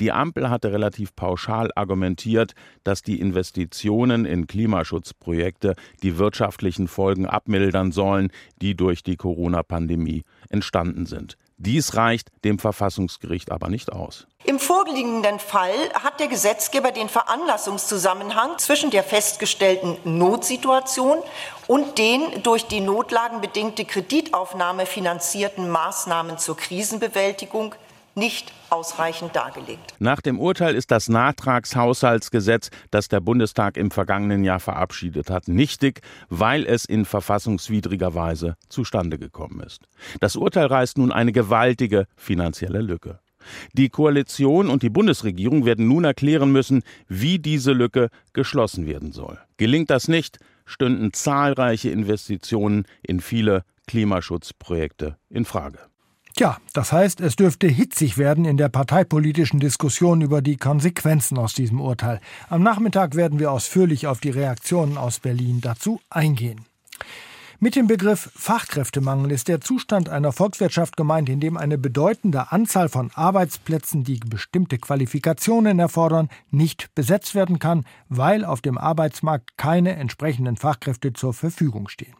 Die 0.00 0.12
Ampel 0.12 0.50
hatte 0.50 0.72
relativ 0.72 1.14
pauschal 1.14 1.70
argumentiert, 1.74 2.54
dass 2.84 3.02
die 3.02 3.20
Investitionen 3.20 4.24
in 4.24 4.46
Klimaschutzprojekte 4.46 5.74
die 6.02 6.18
wirtschaftlichen 6.18 6.88
Folgen 6.88 7.26
abmildern 7.26 7.92
sollen, 7.92 8.30
die 8.60 8.74
durch 8.74 9.02
die 9.02 9.16
Corona-Pandemie 9.16 10.22
entstanden 10.48 11.06
sind. 11.06 11.36
Dies 11.62 11.94
reicht 11.94 12.28
dem 12.42 12.58
Verfassungsgericht 12.58 13.52
aber 13.52 13.68
nicht 13.68 13.92
aus. 13.92 14.26
Im 14.44 14.58
vorliegenden 14.58 15.38
Fall 15.38 15.92
hat 15.92 16.18
der 16.18 16.28
Gesetzgeber 16.28 16.90
den 16.90 17.10
Veranlassungszusammenhang 17.10 18.56
zwischen 18.56 18.88
der 18.90 19.04
festgestellten 19.04 19.98
Notsituation 20.04 21.18
und 21.66 21.98
den 21.98 22.42
durch 22.42 22.66
die 22.66 22.80
notlagenbedingte 22.80 23.84
Kreditaufnahme 23.84 24.86
finanzierten 24.86 25.68
Maßnahmen 25.68 26.38
zur 26.38 26.56
Krisenbewältigung 26.56 27.74
nicht 28.14 28.54
ausreichend 28.70 29.34
dargelegt. 29.36 29.94
Nach 29.98 30.20
dem 30.20 30.38
Urteil 30.38 30.74
ist 30.74 30.90
das 30.90 31.08
Nachtragshaushaltsgesetz, 31.08 32.70
das 32.90 33.08
der 33.08 33.20
Bundestag 33.20 33.76
im 33.76 33.90
vergangenen 33.90 34.44
Jahr 34.44 34.60
verabschiedet 34.60 35.30
hat, 35.30 35.48
nichtig, 35.48 36.00
weil 36.28 36.66
es 36.66 36.84
in 36.84 37.04
verfassungswidriger 37.04 38.14
Weise 38.14 38.56
zustande 38.68 39.18
gekommen 39.18 39.60
ist. 39.60 39.82
Das 40.20 40.36
Urteil 40.36 40.66
reißt 40.66 40.98
nun 40.98 41.12
eine 41.12 41.32
gewaltige 41.32 42.06
finanzielle 42.16 42.80
Lücke. 42.80 43.20
Die 43.72 43.88
Koalition 43.88 44.68
und 44.68 44.82
die 44.82 44.90
Bundesregierung 44.90 45.64
werden 45.64 45.88
nun 45.88 46.04
erklären 46.04 46.52
müssen, 46.52 46.82
wie 47.08 47.38
diese 47.38 47.72
Lücke 47.72 48.10
geschlossen 48.32 48.86
werden 48.86 49.12
soll. 49.12 49.38
Gelingt 49.56 49.90
das 49.90 50.08
nicht, 50.08 50.38
stünden 50.66 51.12
zahlreiche 51.12 51.90
Investitionen 51.90 52.86
in 53.02 53.20
viele 53.20 53.64
Klimaschutzprojekte 53.86 55.16
in 55.28 55.44
Frage. 55.44 55.89
Tja, 56.40 56.56
das 56.72 56.90
heißt, 56.90 57.20
es 57.20 57.36
dürfte 57.36 57.66
hitzig 57.66 58.16
werden 58.16 58.46
in 58.46 58.56
der 58.56 58.70
parteipolitischen 58.70 59.60
Diskussion 59.60 60.22
über 60.22 60.40
die 60.40 60.56
Konsequenzen 60.56 61.36
aus 61.36 61.52
diesem 61.52 61.82
Urteil. 61.82 62.18
Am 62.48 62.62
Nachmittag 62.62 63.14
werden 63.14 63.38
wir 63.38 63.52
ausführlich 63.52 64.06
auf 64.06 64.20
die 64.20 64.30
Reaktionen 64.30 64.96
aus 64.96 65.18
Berlin 65.18 65.60
dazu 65.60 66.00
eingehen. 66.08 66.64
Mit 67.58 67.76
dem 67.76 67.88
Begriff 67.88 68.30
Fachkräftemangel 68.34 69.32
ist 69.32 69.48
der 69.48 69.60
Zustand 69.60 70.08
einer 70.08 70.32
Volkswirtschaft 70.32 70.96
gemeint, 70.96 71.28
in 71.28 71.40
dem 71.40 71.58
eine 71.58 71.76
bedeutende 71.76 72.50
Anzahl 72.52 72.88
von 72.88 73.10
Arbeitsplätzen, 73.12 74.02
die 74.02 74.18
bestimmte 74.20 74.78
Qualifikationen 74.78 75.78
erfordern, 75.78 76.30
nicht 76.50 76.94
besetzt 76.94 77.34
werden 77.34 77.58
kann, 77.58 77.84
weil 78.08 78.46
auf 78.46 78.62
dem 78.62 78.78
Arbeitsmarkt 78.78 79.58
keine 79.58 79.94
entsprechenden 79.96 80.56
Fachkräfte 80.56 81.12
zur 81.12 81.34
Verfügung 81.34 81.88
stehen. 81.88 82.14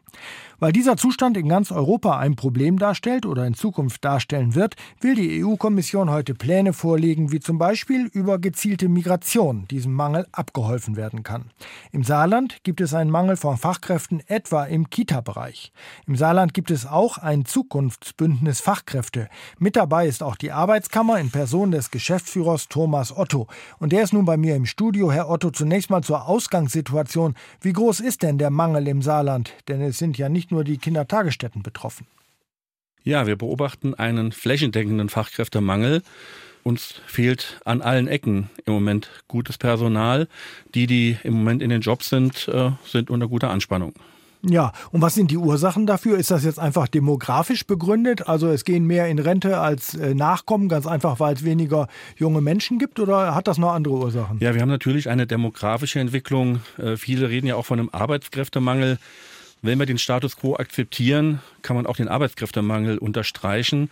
Weil 0.61 0.73
dieser 0.73 0.99
Zustand 0.99 1.39
in 1.39 1.49
ganz 1.49 1.73
Europa 1.73 2.19
ein 2.19 2.37
Problem 2.37 2.79
darstellt 2.79 3.25
oder 3.25 3.47
in 3.47 3.55
Zukunft 3.55 4.05
darstellen 4.05 4.55
wird, 4.55 4.77
will 5.01 5.15
die 5.15 5.43
EU-Kommission 5.43 6.11
heute 6.11 6.35
Pläne 6.35 6.75
vorlegen, 6.75 7.33
wie 7.33 7.41
zum 7.41 7.57
Beispiel 7.57 8.11
über 8.13 8.39
gezielte 8.39 8.91
Migration 8.91 9.67
diesem 9.69 9.95
Mangel 9.95 10.27
abgeholfen 10.33 10.97
werden 10.97 11.23
kann. 11.23 11.47
Im 11.93 12.05
Saarland 12.05 12.59
gibt 12.63 12.83
es 12.83 12.93
einen 12.93 13.11
Mangel 13.11 13.37
von 13.37 13.57
Fachkräften 13.57 14.21
etwa 14.27 14.65
im 14.65 14.91
Kita-Bereich. 14.91 15.73
Im 16.07 16.17
Saarland 16.17 16.53
gibt 16.53 16.71
es 16.71 16.85
auch 16.85 17.17
ein 17.17 17.47
Zukunftsbündnis 17.47 18.61
Fachkräfte. 18.61 19.29
Mit 19.59 19.77
dabei 19.77 20.07
ist 20.07 20.23
auch 20.23 20.37
die 20.37 20.53
Arbeitskammer 20.53 21.19
in 21.19 21.31
Person 21.31 21.71
des 21.71 21.91
Geschäftsführers 21.91 22.69
Thomas 22.69 23.17
Otto. 23.17 23.47
Und 23.79 23.93
der 23.93 24.03
ist 24.03 24.13
nun 24.13 24.27
bei 24.27 24.37
mir 24.37 24.57
im 24.57 24.67
Studio. 24.67 25.11
Herr 25.11 25.31
Otto, 25.31 25.51
zunächst 25.51 25.89
mal 25.89 26.03
zur 26.03 26.29
Ausgangssituation. 26.29 27.35
Wie 27.63 27.73
groß 27.73 28.01
ist 28.01 28.23
denn 28.23 28.37
der 28.37 28.51
Mangel 28.51 28.87
im 28.89 29.01
Saarland? 29.01 29.55
Denn 29.69 29.81
es 29.81 29.97
sind 30.01 30.19
ja 30.19 30.29
nicht 30.29 30.51
nur 30.51 30.65
die 30.65 30.79
Kindertagesstätten 30.79 31.63
betroffen. 31.63 32.09
Ja, 33.05 33.29
wir 33.29 33.37
beobachten 33.37 33.95
einen 33.95 34.33
flächendeckenden 34.33 35.09
Fachkräftemangel. 35.09 36.03
Uns 36.63 37.01
fehlt 37.07 37.61
an 37.65 37.81
allen 37.81 38.09
Ecken 38.09 38.51
im 38.67 38.75
Moment 38.75 39.09
gutes 39.29 39.57
Personal. 39.57 40.29
Die, 40.75 40.87
die 40.87 41.17
im 41.23 41.35
Moment 41.35 41.63
in 41.63 41.71
den 41.71 41.81
Jobs 41.81 42.11
sind, 42.11 42.49
äh, 42.49 42.73
sind 42.85 43.09
unter 43.09 43.29
guter 43.29 43.51
Anspannung. 43.51 43.95
Ja, 44.43 44.73
und 44.91 45.03
was 45.03 45.15
sind 45.15 45.31
die 45.31 45.37
Ursachen 45.37 45.87
dafür? 45.87 46.17
Ist 46.17 46.31
das 46.31 46.45
jetzt 46.45 46.59
einfach 46.59 46.89
demografisch 46.89 47.67
begründet? 47.67 48.27
Also 48.27 48.49
es 48.49 48.65
gehen 48.65 48.87
mehr 48.87 49.07
in 49.09 49.19
Rente 49.19 49.59
als 49.59 49.95
äh, 49.95 50.15
Nachkommen, 50.15 50.69
ganz 50.69 50.87
einfach, 50.87 51.21
weil 51.21 51.35
es 51.35 51.45
weniger 51.45 51.89
junge 52.17 52.41
Menschen 52.41 52.79
gibt 52.79 53.01
oder 53.01 53.35
hat 53.35 53.49
das 53.49 53.59
noch 53.59 53.73
andere 53.73 53.95
Ursachen? 53.95 54.39
Ja, 54.41 54.55
wir 54.55 54.63
haben 54.63 54.71
natürlich 54.71 55.11
eine 55.11 55.27
demografische 55.27 56.01
Entwicklung. 56.01 56.61
Äh, 56.79 56.97
viele 56.97 57.29
reden 57.29 57.47
ja 57.47 57.57
auch 57.57 57.67
von 57.67 57.79
einem 57.79 57.91
Arbeitskräftemangel. 57.93 58.99
Wenn 59.63 59.79
wir 59.79 59.87
den 59.87 59.99
Status 59.99 60.37
quo 60.37 60.57
akzeptieren, 60.57 61.41
kann 61.63 61.77
man 61.77 61.87
auch 61.87 61.97
den 61.97 62.09
Arbeitskräftemangel 62.09 62.99
unterstreichen. 62.99 63.91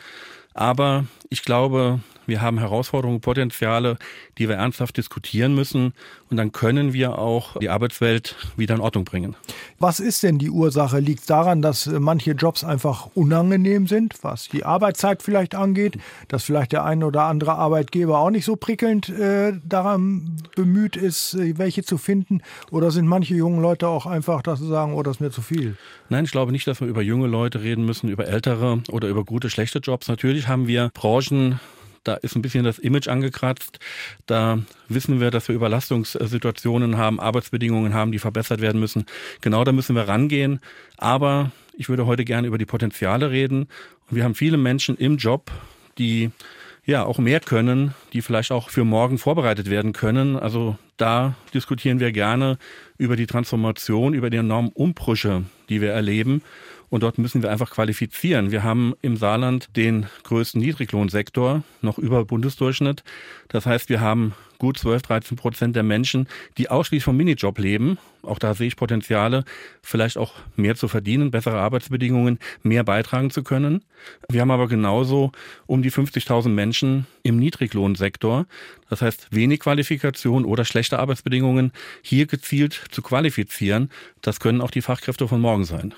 Aber 0.55 1.05
ich 1.29 1.43
glaube, 1.43 2.01
wir 2.29 2.41
haben 2.43 2.59
Herausforderungen, 2.59 3.21
Potenziale, 3.21 3.97
die 4.37 4.49
wir 4.49 4.57
ernsthaft 4.57 4.97
diskutieren 4.97 5.55
müssen. 5.55 5.95
Und 6.31 6.37
dann 6.37 6.53
können 6.53 6.93
wir 6.93 7.19
auch 7.19 7.57
die 7.59 7.71
Arbeitswelt 7.71 8.37
wieder 8.57 8.75
in 8.75 8.81
Ordnung 8.81 9.05
bringen. 9.05 9.35
Was 9.79 9.99
ist 9.99 10.23
denn 10.23 10.39
die 10.39 10.51
Ursache? 10.51 10.99
Liegt 11.01 11.21
es 11.21 11.27
daran, 11.27 11.63
dass 11.63 11.87
äh, 11.87 11.99
manche 11.99 12.33
Jobs 12.33 12.65
einfach 12.65 13.09
unangenehm 13.15 13.87
sind, 13.87 14.15
was 14.23 14.49
die 14.49 14.65
Arbeitszeit 14.65 15.23
vielleicht 15.23 15.55
angeht, 15.55 15.99
dass 16.29 16.45
vielleicht 16.45 16.73
der 16.73 16.85
ein 16.85 17.03
oder 17.03 17.25
andere 17.25 17.55
Arbeitgeber 17.55 18.19
auch 18.19 18.31
nicht 18.31 18.45
so 18.45 18.57
prickelnd 18.57 19.09
äh, 19.09 19.55
daran 19.65 20.37
bemüht 20.55 20.97
ist, 20.97 21.35
äh, 21.35 21.57
welche 21.57 21.83
zu 21.83 21.97
finden? 21.97 22.43
Oder 22.71 22.91
sind 22.91 23.07
manche 23.07 23.35
jungen 23.35 23.63
Leute 23.63 23.89
auch 23.89 24.07
einfach, 24.07 24.43
dass 24.43 24.59
sie 24.59 24.69
sagen, 24.69 24.93
oh, 24.95 25.03
das 25.03 25.17
ist 25.17 25.21
mir 25.21 25.31
zu 25.31 25.41
viel? 25.41 25.77
Nein, 26.11 26.25
ich 26.25 26.31
glaube 26.31 26.53
nicht, 26.53 26.67
dass 26.67 26.81
wir 26.81 26.89
über 26.89 27.03
junge 27.03 27.27
Leute 27.27 27.63
reden 27.63 27.85
müssen, 27.85 28.09
über 28.09 28.27
ältere 28.27 28.83
oder 28.91 29.09
über 29.09 29.25
gute, 29.25 29.49
schlechte 29.49 29.79
Jobs. 29.79 30.09
Natürlich 30.09 30.49
haben 30.49 30.67
wir 30.67 30.91
Branchen, 30.95 31.61
da 32.05 32.15
ist 32.15 32.37
ein 32.37 32.43
bisschen 32.43 32.65
das 32.65 32.79
Image 32.79 33.09
angekratzt. 33.09 33.79
Da 34.27 34.61
wissen 34.89 35.21
wir, 35.21 35.31
dass 35.31 35.49
wir 35.49 35.55
Überlastungssituationen 35.55 36.97
haben, 36.97 37.21
Arbeitsbedingungen 37.21 37.95
haben, 37.95 38.13
die 38.13 38.19
verbessert 38.19 38.61
werden 38.61 38.81
müssen. 38.81 39.07
Genau 39.41 39.65
da 39.65 39.73
müssen 39.73 39.97
wir 39.97 40.09
rangehen. 40.09 40.61
Aber 40.97 41.51
ich 41.77 41.89
würde 41.89 42.07
heute 42.07 42.25
gerne 42.25 42.47
über 42.49 42.59
die 42.59 42.67
Potenziale 42.67 43.31
reden. 43.31 43.69
Und 44.11 44.17
wir 44.17 44.25
haben 44.25 44.35
viele 44.35 44.57
Menschen 44.57 44.97
im 44.97 45.17
Job, 45.17 45.51
die 45.99 46.31
ja 46.89 47.05
auch 47.05 47.19
mehr 47.19 47.41
können, 47.41 47.95
die 48.15 48.23
vielleicht 48.23 48.51
auch 48.51 48.71
für 48.71 48.85
morgen 48.85 49.19
vorbereitet 49.19 49.69
werden 49.69 49.93
können. 49.93 50.37
Also 50.37 50.79
da 50.97 51.35
diskutieren 51.53 52.01
wir 52.01 52.13
gerne 52.13 52.57
über 52.97 53.15
die 53.15 53.27
Transformation, 53.27 54.15
über 54.15 54.31
die 54.31 54.39
enormen 54.39 54.71
Umbrüche, 54.73 55.45
die 55.69 55.83
wir 55.83 55.93
erleben. 55.93 56.43
Und 56.91 57.03
dort 57.03 57.19
müssen 57.19 57.43
wir 57.43 57.51
einfach 57.51 57.71
qualifizieren. 57.71 58.51
Wir 58.51 58.63
haben 58.63 58.95
im 59.03 59.17
Saarland 59.17 59.77
den 59.77 60.07
größten 60.25 60.61
Niedriglohnsektor, 60.61 61.63
noch 61.83 61.99
über 61.99 62.25
Bundesdurchschnitt. 62.25 63.05
Das 63.49 63.67
heißt, 63.67 63.89
wir 63.89 64.01
haben 64.01 64.35
gut 64.59 64.79
12, 64.79 65.03
13 65.03 65.37
Prozent 65.37 65.77
der 65.77 65.83
Menschen, 65.83 66.29
die 66.57 66.69
ausschließlich 66.69 67.05
vom 67.05 67.17
Minijob 67.17 67.59
leben. 67.59 67.99
Auch 68.23 68.39
da 68.39 68.55
sehe 68.55 68.67
ich 68.67 68.77
Potenziale, 68.77 69.45
vielleicht 69.83 70.19
auch 70.19 70.35
mehr 70.57 70.75
zu 70.75 70.89
verdienen, 70.89 71.31
bessere 71.31 71.59
Arbeitsbedingungen, 71.59 72.39
mehr 72.63 72.85
beitragen 72.85 73.31
zu 73.31 73.43
können. 73.43 73.85
Wir 74.29 74.41
haben 74.41 74.51
aber 74.51 74.67
genauso 74.67 75.33
um 75.67 75.83
die 75.83 75.93
50.000 75.93 76.49
Menschen 76.49 77.07
im 77.23 77.39
Niedriglohnsektor. 77.39 78.47
Das 78.91 79.03
heißt, 79.03 79.29
wenig 79.31 79.61
Qualifikation 79.61 80.45
oder 80.45 80.65
schlechte 80.65 80.99
Arbeitsbedingungen 80.99 81.73
hier 82.03 82.27
gezielt 82.27 82.83
zu 82.91 83.03
qualifizieren. 83.03 83.91
Das 84.21 84.41
können 84.41 84.61
auch 84.61 84.71
die 84.71 84.83
Fachkräfte 84.83 85.29
von 85.29 85.41
morgen 85.41 85.65
sein. 85.65 85.95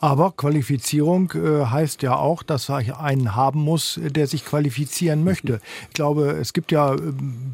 Aber 0.00 0.32
Qualifizierung 0.36 1.32
äh, 1.32 1.66
heißt 1.66 2.02
ja 2.02 2.16
auch, 2.16 2.44
dass 2.44 2.68
ich 2.68 2.94
einen 2.94 3.34
haben 3.34 3.60
muss, 3.60 3.98
der 4.00 4.28
sich 4.28 4.44
qualifizieren 4.44 5.24
möchte. 5.24 5.60
Ich 5.88 5.94
glaube, 5.94 6.30
es 6.40 6.52
gibt 6.52 6.70
ja 6.70 6.94
äh, 6.94 6.98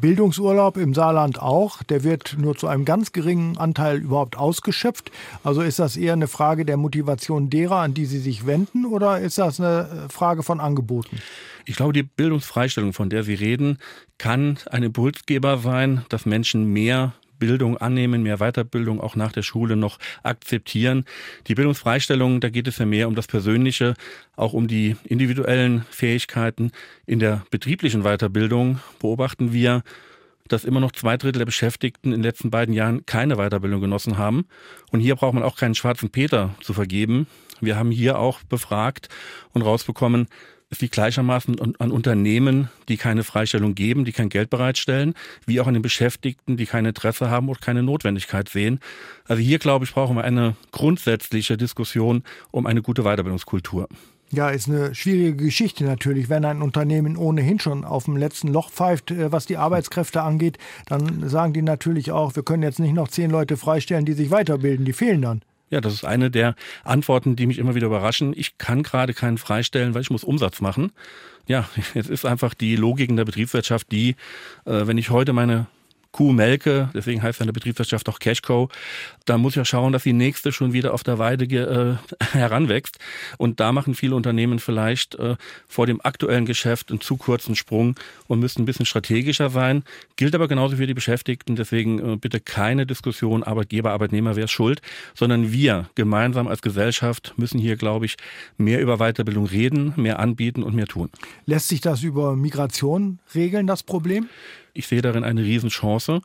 Bildungsurlaub 0.01 0.77
im 0.77 0.93
Saarland 0.93 1.41
auch. 1.41 1.81
Der 1.83 2.03
wird 2.03 2.35
nur 2.37 2.55
zu 2.55 2.67
einem 2.67 2.85
ganz 2.85 3.11
geringen 3.13 3.57
Anteil 3.57 3.97
überhaupt 3.97 4.37
ausgeschöpft. 4.37 5.11
Also 5.43 5.61
ist 5.61 5.79
das 5.79 5.97
eher 5.97 6.13
eine 6.13 6.27
Frage 6.27 6.65
der 6.65 6.77
Motivation 6.77 7.49
derer, 7.49 7.77
an 7.77 7.95
die 7.95 8.05
Sie 8.05 8.19
sich 8.19 8.45
wenden, 8.45 8.85
oder 8.85 9.19
ist 9.19 9.39
das 9.39 9.59
eine 9.59 10.07
Frage 10.09 10.43
von 10.43 10.59
Angeboten? 10.59 11.19
Ich 11.65 11.75
glaube, 11.75 11.93
die 11.93 12.03
Bildungsfreistellung, 12.03 12.93
von 12.93 13.09
der 13.09 13.23
Sie 13.23 13.33
reden, 13.33 13.79
kann 14.19 14.59
ein 14.69 14.83
Impulsgeber 14.83 15.57
sein, 15.57 16.05
dass 16.09 16.27
Menschen 16.27 16.71
mehr 16.71 17.13
Bildung 17.37 17.77
annehmen, 17.77 18.23
mehr 18.23 18.37
Weiterbildung 18.37 18.99
auch 18.99 19.15
nach 19.15 19.31
der 19.31 19.43
Schule 19.43 19.75
noch 19.75 19.99
akzeptieren. 20.23 21.05
Die 21.47 21.55
Bildungsfreistellung, 21.55 22.39
da 22.39 22.49
geht 22.49 22.67
es 22.67 22.77
ja 22.77 22.85
mehr 22.85 23.07
um 23.07 23.15
das 23.15 23.27
Persönliche, 23.27 23.93
auch 24.35 24.53
um 24.53 24.67
die 24.67 24.95
individuellen 25.03 25.85
Fähigkeiten. 25.89 26.71
In 27.05 27.19
der 27.19 27.43
betrieblichen 27.51 28.03
Weiterbildung 28.03 28.79
beobachten 28.99 29.53
wir, 29.53 29.83
dass 30.47 30.63
immer 30.63 30.79
noch 30.79 30.91
zwei 30.91 31.17
Drittel 31.17 31.39
der 31.39 31.45
Beschäftigten 31.45 32.09
in 32.09 32.19
den 32.19 32.23
letzten 32.23 32.51
beiden 32.51 32.73
Jahren 32.73 33.05
keine 33.05 33.35
Weiterbildung 33.35 33.81
genossen 33.81 34.17
haben. 34.17 34.45
Und 34.91 34.99
hier 34.99 35.15
braucht 35.15 35.33
man 35.33 35.43
auch 35.43 35.57
keinen 35.57 35.75
schwarzen 35.75 36.09
Peter 36.09 36.53
zu 36.61 36.73
vergeben. 36.73 37.27
Wir 37.61 37.77
haben 37.77 37.89
hier 37.89 38.19
auch 38.19 38.43
befragt 38.43 39.09
und 39.53 39.61
rausbekommen, 39.61 40.27
liegt 40.81 40.93
gleichermaßen 40.93 41.75
an 41.79 41.91
Unternehmen, 41.91 42.69
die 42.89 42.97
keine 42.97 43.23
Freistellung 43.23 43.75
geben, 43.75 44.05
die 44.05 44.11
kein 44.11 44.29
Geld 44.29 44.49
bereitstellen, 44.49 45.13
wie 45.45 45.59
auch 45.59 45.67
an 45.67 45.73
den 45.73 45.83
Beschäftigten, 45.83 46.57
die 46.57 46.65
kein 46.65 46.85
Interesse 46.85 47.29
haben 47.29 47.49
oder 47.49 47.59
keine 47.59 47.83
Notwendigkeit 47.83 48.49
sehen. 48.49 48.79
Also 49.27 49.41
hier, 49.41 49.59
glaube 49.59 49.85
ich, 49.85 49.93
brauchen 49.93 50.15
wir 50.15 50.23
eine 50.23 50.55
grundsätzliche 50.71 51.57
Diskussion 51.57 52.23
um 52.51 52.65
eine 52.65 52.81
gute 52.81 53.03
Weiterbildungskultur. 53.03 53.87
Ja, 54.31 54.49
ist 54.49 54.67
eine 54.67 54.95
schwierige 54.95 55.35
Geschichte 55.35 55.83
natürlich. 55.83 56.29
Wenn 56.29 56.45
ein 56.45 56.61
Unternehmen 56.61 57.15
ohnehin 57.15 57.59
schon 57.59 57.85
auf 57.85 58.05
dem 58.05 58.17
letzten 58.17 58.47
Loch 58.47 58.71
pfeift, 58.71 59.11
äh, 59.11 59.31
was 59.31 59.45
die 59.45 59.57
Arbeitskräfte 59.57 60.21
angeht, 60.21 60.57
dann 60.87 61.29
sagen 61.29 61.53
die 61.53 61.61
natürlich 61.61 62.11
auch, 62.11 62.35
wir 62.35 62.43
können 62.43 62.63
jetzt 62.63 62.79
nicht 62.79 62.93
noch 62.93 63.07
zehn 63.07 63.29
Leute 63.29 63.55
freistellen, 63.55 64.05
die 64.05 64.13
sich 64.13 64.31
weiterbilden. 64.31 64.85
Die 64.85 64.93
fehlen 64.93 65.21
dann. 65.21 65.41
Ja, 65.75 65.81
das 65.81 65.93
ist 65.93 66.05
eine 66.05 66.31
der 66.31 66.55
Antworten, 66.85 67.35
die 67.35 67.45
mich 67.47 67.59
immer 67.59 67.75
wieder 67.75 67.87
überraschen. 67.87 68.33
Ich 68.33 68.57
kann 68.57 68.81
gerade 68.81 69.13
keinen 69.13 69.37
freistellen, 69.37 69.93
weil 69.93 70.03
ich 70.03 70.09
muss 70.09 70.23
Umsatz 70.23 70.61
machen. 70.61 70.93
Ja, 71.47 71.67
jetzt 71.93 72.09
ist 72.09 72.25
einfach 72.25 72.53
die 72.53 72.77
Logik 72.77 73.09
in 73.09 73.17
der 73.17 73.25
Betriebswirtschaft 73.25 73.91
die, 73.91 74.11
äh, 74.63 74.87
wenn 74.87 74.97
ich 74.97 75.09
heute 75.09 75.33
meine 75.33 75.67
Kuh 76.15 76.31
melke, 76.31 76.89
deswegen 76.93 77.21
heißt 77.21 77.41
eine 77.41 77.51
Betriebswirtschaft 77.51 78.07
auch 78.07 78.19
Cashco, 78.19 78.69
da 79.25 79.37
muss 79.37 79.51
ich 79.51 79.57
ja 79.57 79.65
schauen, 79.65 79.91
dass 79.91 80.03
die 80.03 80.13
nächste 80.13 80.53
schon 80.53 80.71
wieder 80.71 80.93
auf 80.93 81.03
der 81.03 81.19
Weide 81.19 81.43
äh, 81.43 81.97
heranwächst. 82.31 82.99
Und 83.37 83.59
da 83.59 83.73
machen 83.73 83.95
viele 83.95 84.15
Unternehmen 84.15 84.59
vielleicht 84.59 85.15
äh, 85.15 85.35
vor 85.67 85.87
dem 85.87 85.99
aktuellen 86.05 86.45
Geschäft 86.45 86.89
einen 86.89 87.01
zu 87.01 87.17
kurzen 87.17 87.57
Sprung 87.57 87.97
und 88.27 88.39
müssen 88.39 88.61
ein 88.61 88.65
bisschen 88.65 88.85
strategischer 88.85 89.49
sein. 89.49 89.83
Gilt 90.15 90.33
aber 90.35 90.47
genauso 90.47 90.77
für 90.77 90.87
die 90.87 90.93
Beschäftigten. 90.93 91.57
Deswegen 91.57 92.13
äh, 92.13 92.15
bitte 92.15 92.39
keine 92.39 92.85
Diskussion, 92.85 93.43
Arbeitgeber, 93.43 93.91
Arbeitnehmer, 93.91 94.37
wer 94.37 94.45
ist 94.45 94.51
schuld, 94.51 94.81
sondern 95.15 95.51
wir 95.51 95.89
gemeinsam 95.95 96.47
als 96.47 96.61
Gesellschaft 96.61 97.33
müssen 97.35 97.59
hier, 97.59 97.75
glaube 97.75 98.05
ich, 98.05 98.15
mehr 98.57 98.79
über 98.79 98.99
Weiterbildung 98.99 99.47
reden, 99.47 99.91
mehr 99.97 100.19
anbieten 100.19 100.63
und 100.63 100.75
mehr 100.75 100.87
tun. 100.87 101.09
Lässt 101.45 101.67
sich 101.67 101.81
das 101.81 102.03
über 102.03 102.37
Migration 102.37 103.19
regeln, 103.33 103.67
das 103.67 103.83
Problem? 103.83 104.29
Ich 104.75 104.87
sehe 104.87 105.01
darin 105.01 105.23
eine 105.23 105.41
Riesenchance. 105.41 106.21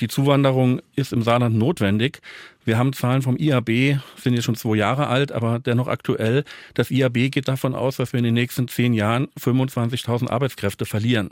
Die 0.00 0.08
Zuwanderung 0.08 0.82
ist 0.96 1.12
im 1.12 1.22
Saarland 1.22 1.56
notwendig. 1.56 2.20
Wir 2.64 2.78
haben 2.78 2.92
Zahlen 2.92 3.22
vom 3.22 3.36
IAB, 3.36 4.00
sind 4.16 4.34
jetzt 4.34 4.44
schon 4.44 4.56
zwei 4.56 4.76
Jahre 4.76 5.06
alt, 5.06 5.30
aber 5.30 5.60
dennoch 5.60 5.86
aktuell. 5.86 6.44
Das 6.74 6.90
IAB 6.90 7.30
geht 7.30 7.46
davon 7.46 7.74
aus, 7.76 7.96
dass 7.96 8.12
wir 8.12 8.18
in 8.18 8.24
den 8.24 8.34
nächsten 8.34 8.66
zehn 8.66 8.92
Jahren 8.92 9.28
25.000 9.40 10.28
Arbeitskräfte 10.28 10.84
verlieren. 10.84 11.30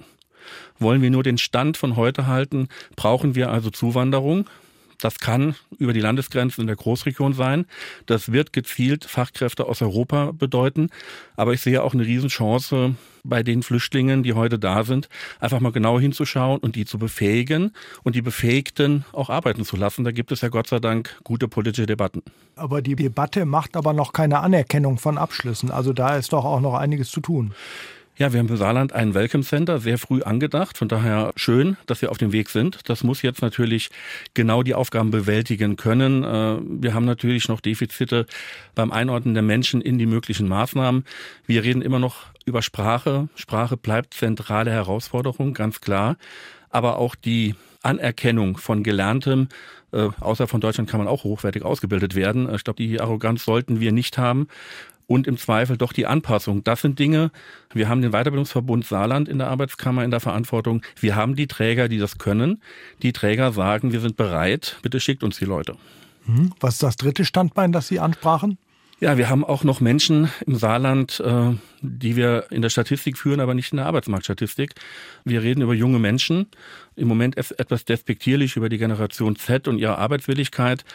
Wollen 0.79 1.03
wir 1.03 1.11
nur 1.11 1.25
den 1.25 1.39
Stand 1.39 1.77
von 1.77 1.97
heute 1.97 2.29
halten, 2.29 2.69
brauchen 2.95 3.35
wir 3.35 3.51
also 3.51 3.71
Zuwanderung. 3.71 4.47
Das 5.05 5.19
kann 5.19 5.55
über 5.77 5.93
die 5.93 6.01
Landesgrenzen 6.01 6.63
in 6.63 6.67
der 6.67 6.77
Großregion 6.77 7.35
sein. 7.35 7.67
Das 8.07 8.33
wird 8.33 8.55
gezielt 8.55 9.05
Fachkräfte 9.05 9.67
aus 9.67 9.83
Europa 9.83 10.33
bedeuten. 10.33 10.89
Aber 11.37 11.53
ich 11.53 11.61
sehe 11.61 11.83
auch 11.83 11.93
eine 11.93 12.07
Riesenchance 12.07 12.95
bei 13.23 13.43
den 13.43 13.63
Flüchtlingen, 13.63 14.23
die 14.23 14.33
heute 14.33 14.59
da 14.59 14.83
sind, 14.83 15.11
einfach 15.41 15.61
mal 15.61 15.73
genau 15.73 16.01
hinzuschauen 16.01 16.59
und 16.59 16.75
die 16.75 16.87
zu 16.87 16.99
befähigen 16.99 17.73
und 18.03 18.15
die 18.15 18.23
Befähigten 18.23 19.05
auch 19.13 19.29
arbeiten 19.29 19.67
zu 19.67 19.77
lassen. 19.77 20.05
Da 20.05 20.11
gibt 20.11 20.33
es 20.33 20.41
ja 20.41 20.49
Gott 20.49 20.69
sei 20.69 20.79
Dank 20.79 21.21
gute 21.23 21.49
politische 21.49 21.85
Debatten. 21.85 22.23
Aber 22.57 22.81
die 22.81 22.97
Debatte 22.97 23.45
macht 23.45 23.77
aber 23.77 23.93
noch 23.93 24.15
keine 24.15 24.41
Anerkennung 24.41 24.97
von 24.97 25.19
Abschlüssen. 25.19 25.71
Also 25.71 25.93
da 25.93 26.17
ist 26.17 26.33
doch 26.33 26.47
auch 26.47 26.61
noch 26.61 26.75
einiges 26.75 27.11
zu 27.11 27.21
tun. 27.21 27.53
Ja, 28.17 28.33
wir 28.33 28.39
haben 28.39 28.47
für 28.47 28.57
Saarland 28.57 28.93
ein 28.93 29.13
Welcome 29.13 29.43
Center 29.43 29.81
sehr 29.81 29.99
früh 29.99 30.23
angedacht. 30.23 30.79
Von 30.79 30.87
daher 30.87 31.33
schön, 31.35 31.77
dass 31.87 32.01
wir 32.01 32.13
auf 32.13 32.19
dem 32.19 32.31
Weg 32.31 32.49
sind. 32.49 32.89
Das 32.89 33.03
muss 33.03 33.23
jetzt 33.23 33.43
natürlich 33.43 33.91
genau 34.35 34.63
die 34.63 34.77
Aufgaben 34.77 35.11
bewältigen 35.11 35.75
können. 35.75 36.23
Äh, 36.23 36.59
wir 36.63 36.95
haben 36.95 37.07
natürlich 37.07 37.49
noch 37.49 37.61
Defizite 37.61 38.27
beim 38.77 38.93
Einordnen 38.93 39.35
der 39.35 39.43
Menschen 39.43 39.81
in 39.81 39.99
die 39.99 40.07
möglichen 40.07 40.47
Maßnahmen. 40.47 41.05
Wir 41.49 41.65
reden 41.65 41.83
immer 41.83 41.99
noch 41.99 42.27
über 42.45 42.63
Sprache. 42.63 43.29
Sprache 43.35 43.77
bleibt 43.77 44.15
zentrale 44.15 44.71
Herausforderung, 44.71 45.53
ganz 45.53 45.81
klar. 45.81 46.17
Aber 46.71 46.99
auch 46.99 47.17
die 47.17 47.57
Anerkennung 47.83 48.59
von 48.59 48.85
Gelerntem, 48.85 49.49
äh, 49.93 50.09
außer 50.21 50.47
von 50.47 50.61
Deutschland 50.61 50.89
kann 50.89 50.99
man 50.99 51.09
auch 51.09 51.25
hochwertig 51.25 51.65
ausgebildet 51.65 52.15
werden. 52.15 52.49
Ich 52.55 52.63
glaube, 52.63 52.81
die 52.81 53.01
Arroganz 53.01 53.45
sollten 53.45 53.81
wir 53.81 53.91
nicht 53.91 54.19
haben 54.19 54.47
und 55.07 55.27
im 55.27 55.37
Zweifel 55.37 55.77
doch 55.77 55.93
die 55.93 56.07
Anpassung. 56.07 56.65
Das 56.65 56.81
sind 56.81 56.99
Dinge, 56.99 57.31
wir 57.73 57.89
haben 57.89 58.03
den 58.03 58.13
Weiterbildungsverbund 58.13 58.85
Saarland 58.85 59.29
in 59.29 59.39
der 59.39 59.49
Arbeitskammer 59.49 60.05
in 60.05 60.11
der 60.11 60.21
Verantwortung. 60.21 60.83
Wir 61.01 61.17
haben 61.17 61.37
die 61.37 61.47
Träger, 61.47 61.89
die 61.89 61.99
das 61.99 62.19
können. 62.19 62.61
Die 63.03 63.13
Träger 63.13 63.53
sagen, 63.53 63.93
wir 63.93 64.01
sind 64.01 64.17
bereit, 64.17 64.79
bitte 64.83 65.01
schickt 65.01 65.23
uns 65.23 65.39
die 65.39 65.45
Leute. 65.45 65.77
Hm, 66.27 66.53
was 66.61 66.75
ist 66.75 66.83
das 66.83 66.97
dritte 66.97 67.25
Standbein, 67.25 67.73
das 67.73 67.89
Sie 67.89 68.01
ansprachen? 68.01 68.59
Ja, 69.05 69.19
wir 69.19 69.29
haben 69.29 69.45
auch 69.45 69.65
noch 69.65 69.83
Menschen 69.83 70.31
im 70.47 70.57
Saarland, 70.57 71.21
äh, 71.21 71.51
die 71.83 72.17
wir 72.17 72.47
in 72.49 72.63
der 72.63 72.71
Statistik 72.71 73.19
führen, 73.19 73.39
aber 73.39 73.53
nicht 73.53 73.71
in 73.71 73.77
der 73.77 73.85
Arbeitsmarktstatistik. 73.85 74.71
Wir 75.27 75.43
reden 75.43 75.61
über 75.61 75.75
junge 75.75 75.99
Menschen, 75.99 76.47
im 76.97 77.07
Moment 77.07 77.37
etwas 77.37 77.85
despektierlich 77.85 78.57
über 78.57 78.71
die 78.71 78.79
Generation 78.79 79.37
Z 79.37 79.69
und 79.69 79.79
ihre 79.79 79.99
Arbeitswilligkeit. 79.99 80.87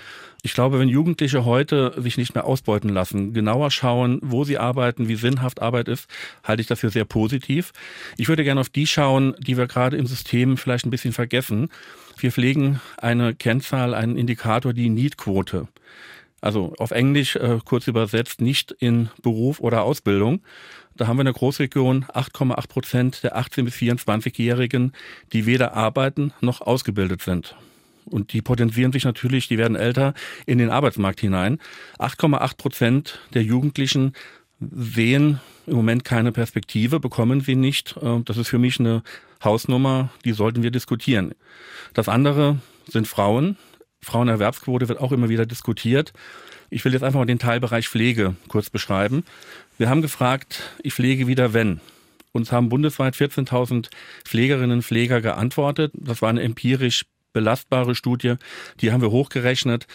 Ich 0.42 0.56
glaube, 0.56 0.80
wenn 0.80 0.90
Jugendliche 0.90 1.46
heute 1.46 1.94
sich 1.98 2.18
nicht 2.18 2.34
mehr 2.34 2.46
ausbeuten 2.46 2.90
lassen, 2.90 3.32
genauer 3.32 3.70
schauen, 3.70 4.18
wo 4.24 4.44
sie 4.44 4.58
arbeiten, 4.58 5.08
wie 5.08 5.14
sinnhaft 5.14 5.62
Arbeit 5.62 5.88
ist, 5.88 6.10
halte 6.44 6.64
ich 6.64 6.68
das 6.68 6.80
für 6.80 6.90
sehr 6.90 7.06
positiv. 7.06 7.74
Ich 8.18 8.28
würde 8.28 8.44
gerne 8.44 8.62
auf 8.62 8.70
die 8.70 8.88
schauen, 8.88 9.36
die 9.38 9.56
wir 9.56 9.68
gerade 9.68 9.98
im 9.98 10.08
System 10.08 10.58
vielleicht 10.58 10.88
ein 10.88 10.90
bisschen 10.90 11.14
vergessen. 11.14 11.70
Wir 12.18 12.32
pflegen 12.32 12.82
eine 12.98 13.36
Kennzahl, 13.36 13.94
einen 13.94 14.18
Indikator, 14.18 14.74
die 14.74 14.90
Need-Quote. 14.90 15.68
Also 16.42 16.74
auf 16.78 16.92
Englisch 16.92 17.36
äh, 17.36 17.60
kurz 17.64 17.88
übersetzt 17.88 18.42
nicht 18.42 18.72
in 18.72 19.10
Beruf 19.22 19.60
oder 19.60 19.84
Ausbildung. 19.84 20.42
Da 20.96 21.08
haben 21.08 21.18
wir 21.18 21.22
in 21.22 21.26
der 21.26 21.34
Großregion 21.34 22.06
8,8 22.06 22.68
Prozent 22.68 23.24
der 23.24 23.38
18- 23.38 23.64
bis 23.64 23.76
24-Jährigen, 23.76 24.94
die 25.34 25.46
weder 25.46 25.74
arbeiten 25.74 26.34
noch 26.42 26.62
ausgebildet 26.62 27.22
sind. 27.22 27.56
Und 28.06 28.34
die 28.34 28.42
potenzieren 28.42 28.92
sich 28.92 29.06
natürlich, 29.06 29.48
die 29.48 29.58
werden 29.58 29.78
älter, 29.78 30.14
in 30.46 30.58
den 30.58 30.70
Arbeitsmarkt 30.70 31.20
hinein. 31.20 31.60
8,8 32.00 32.58
Prozent 32.58 33.20
der 33.34 33.44
Jugendlichen 33.44 34.14
sehen 34.60 35.40
im 35.68 35.76
Moment 35.76 36.04
keine 36.04 36.32
Perspektive, 36.32 37.00
bekommen 37.00 37.42
sie 37.42 37.56
nicht. 37.56 37.96
Äh, 38.02 38.22
das 38.26 38.38
ist 38.38 38.50
für 38.50 38.60
mich 38.60 38.80
eine 38.80 39.04
Hausnummer, 39.44 40.10
die 40.26 40.34
sollten 40.34 40.64
wir 40.64 40.72
diskutieren. 40.72 41.34
Das 41.94 42.10
andere 42.10 42.58
sind 42.88 43.08
Frauen. 43.08 43.58
Frauenerwerbsquote 44.02 44.88
wird 44.88 45.00
auch 45.00 45.12
immer 45.12 45.30
wieder 45.30 45.46
diskutiert. 45.46 46.14
Ich 46.70 46.86
will 46.86 46.94
jetzt 46.94 47.04
einfach 47.04 47.20
mal 47.20 47.26
den 47.26 47.40
Teilbereich 47.40 47.90
Pflege 47.90 48.36
kurz 48.48 48.70
beschreiben. 48.70 49.24
Wir 49.78 49.90
haben 49.90 50.02
gefragt, 50.02 50.62
ich 50.84 50.94
pflege 50.94 51.28
wieder 51.28 51.54
wenn. 51.54 51.82
Uns 52.32 52.52
haben 52.52 52.70
bundesweit 52.70 53.16
14.000 53.16 53.90
Pflegerinnen 54.24 54.78
und 54.78 54.84
Pfleger 54.84 55.22
geantwortet. 55.22 55.92
Das 55.96 56.22
war 56.22 56.30
eine 56.30 56.42
empirisch 56.42 57.06
belastbare 57.34 57.96
Studie. 57.96 58.36
Die 58.82 58.92
haben 58.92 59.02
wir 59.02 59.12
hochgerechnet. 59.12 59.88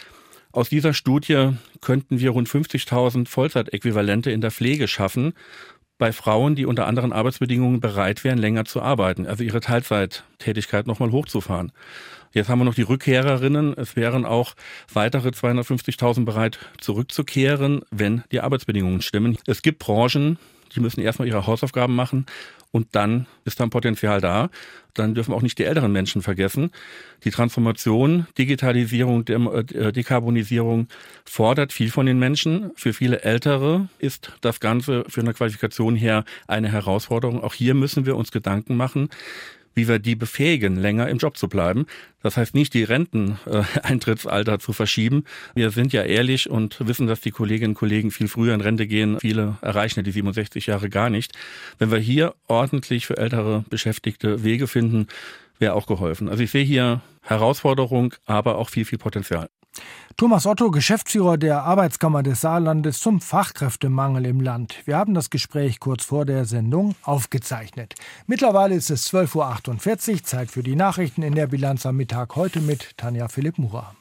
Aus 0.52 0.68
dieser 0.68 0.94
Studie 0.94 1.50
könnten 1.80 2.20
wir 2.20 2.30
rund 2.30 2.48
50.000 2.48 3.28
Vollzeitäquivalente 3.28 4.30
in 4.30 4.40
der 4.40 4.50
Pflege 4.50 4.88
schaffen 4.88 5.32
bei 5.98 6.12
Frauen, 6.12 6.54
die 6.54 6.66
unter 6.66 6.86
anderen 6.86 7.12
Arbeitsbedingungen 7.12 7.80
bereit 7.80 8.24
wären, 8.24 8.38
länger 8.38 8.64
zu 8.64 8.82
arbeiten, 8.82 9.26
also 9.26 9.44
ihre 9.44 9.60
Teilzeittätigkeit 9.60 10.86
nochmal 10.86 11.12
hochzufahren. 11.12 11.72
Jetzt 12.34 12.48
haben 12.48 12.58
wir 12.58 12.64
noch 12.64 12.74
die 12.74 12.82
Rückkehrerinnen. 12.82 13.74
Es 13.78 13.94
wären 13.94 14.24
auch 14.26 14.54
weitere 14.92 15.28
250.000 15.28 16.24
bereit, 16.24 16.58
zurückzukehren, 16.80 17.82
wenn 17.92 18.24
die 18.32 18.40
Arbeitsbedingungen 18.40 19.02
stimmen. 19.02 19.38
Es 19.46 19.62
gibt 19.62 19.78
Branchen, 19.78 20.38
die 20.74 20.80
müssen 20.80 21.00
erstmal 21.00 21.28
ihre 21.28 21.46
Hausaufgaben 21.46 21.94
machen 21.94 22.26
und 22.72 22.88
dann 22.96 23.26
ist 23.44 23.60
dann 23.60 23.70
Potenzial 23.70 24.20
da. 24.20 24.50
Dann 24.94 25.14
dürfen 25.14 25.30
wir 25.30 25.36
auch 25.36 25.42
nicht 25.42 25.58
die 25.60 25.64
älteren 25.64 25.92
Menschen 25.92 26.22
vergessen. 26.22 26.72
Die 27.22 27.30
Transformation, 27.30 28.26
Digitalisierung, 28.36 29.24
äh, 29.28 29.92
Dekarbonisierung 29.92 30.88
fordert 31.24 31.72
viel 31.72 31.90
von 31.92 32.06
den 32.06 32.18
Menschen. 32.18 32.72
Für 32.74 32.92
viele 32.92 33.22
Ältere 33.22 33.88
ist 34.00 34.32
das 34.40 34.58
Ganze 34.58 35.04
für 35.06 35.20
eine 35.20 35.34
Qualifikation 35.34 35.94
her 35.94 36.24
eine 36.48 36.70
Herausforderung. 36.70 37.44
Auch 37.44 37.54
hier 37.54 37.74
müssen 37.74 38.06
wir 38.06 38.16
uns 38.16 38.32
Gedanken 38.32 38.76
machen, 38.76 39.08
wie 39.74 39.88
wir 39.88 39.98
die 39.98 40.14
befähigen, 40.14 40.76
länger 40.76 41.08
im 41.08 41.18
Job 41.18 41.36
zu 41.36 41.48
bleiben. 41.48 41.86
Das 42.22 42.36
heißt 42.36 42.54
nicht, 42.54 42.74
die 42.74 42.84
Renteneintrittsalter 42.84 44.58
zu 44.60 44.72
verschieben. 44.72 45.24
Wir 45.54 45.70
sind 45.70 45.92
ja 45.92 46.02
ehrlich 46.02 46.48
und 46.48 46.86
wissen, 46.86 47.06
dass 47.06 47.20
die 47.20 47.30
Kolleginnen 47.30 47.72
und 47.72 47.78
Kollegen 47.78 48.10
viel 48.10 48.28
früher 48.28 48.54
in 48.54 48.60
Rente 48.60 48.86
gehen. 48.86 49.20
Viele 49.20 49.58
erreichen 49.60 50.04
die 50.04 50.10
67 50.10 50.66
Jahre 50.66 50.88
gar 50.88 51.10
nicht. 51.10 51.32
Wenn 51.78 51.90
wir 51.90 51.98
hier 51.98 52.34
ordentlich 52.46 53.06
für 53.06 53.16
ältere 53.16 53.64
Beschäftigte 53.68 54.44
Wege 54.44 54.66
finden, 54.66 55.08
wäre 55.58 55.74
auch 55.74 55.86
geholfen. 55.86 56.28
Also 56.28 56.42
ich 56.42 56.50
sehe 56.50 56.64
hier 56.64 57.02
Herausforderung, 57.22 58.14
aber 58.26 58.56
auch 58.56 58.68
viel, 58.68 58.84
viel 58.84 58.98
Potenzial. 58.98 59.48
Thomas 60.16 60.46
Otto, 60.46 60.70
Geschäftsführer 60.70 61.36
der 61.36 61.64
Arbeitskammer 61.64 62.22
des 62.22 62.40
Saarlandes 62.40 63.00
zum 63.00 63.20
Fachkräftemangel 63.20 64.26
im 64.26 64.40
Land. 64.40 64.76
Wir 64.84 64.96
haben 64.96 65.12
das 65.12 65.28
Gespräch 65.28 65.80
kurz 65.80 66.04
vor 66.04 66.24
der 66.24 66.44
Sendung 66.44 66.94
aufgezeichnet. 67.02 67.94
Mittlerweile 68.26 68.76
ist 68.76 68.90
es 68.90 69.12
12.48 69.12 70.12
Uhr, 70.12 70.22
Zeit 70.22 70.50
für 70.52 70.62
die 70.62 70.76
Nachrichten 70.76 71.22
in 71.22 71.34
der 71.34 71.48
Bilanz 71.48 71.84
am 71.84 71.96
Mittag 71.96 72.36
heute 72.36 72.60
mit 72.60 72.96
Tanja 72.96 73.26
Philipp 73.26 73.58
Murer. 73.58 73.94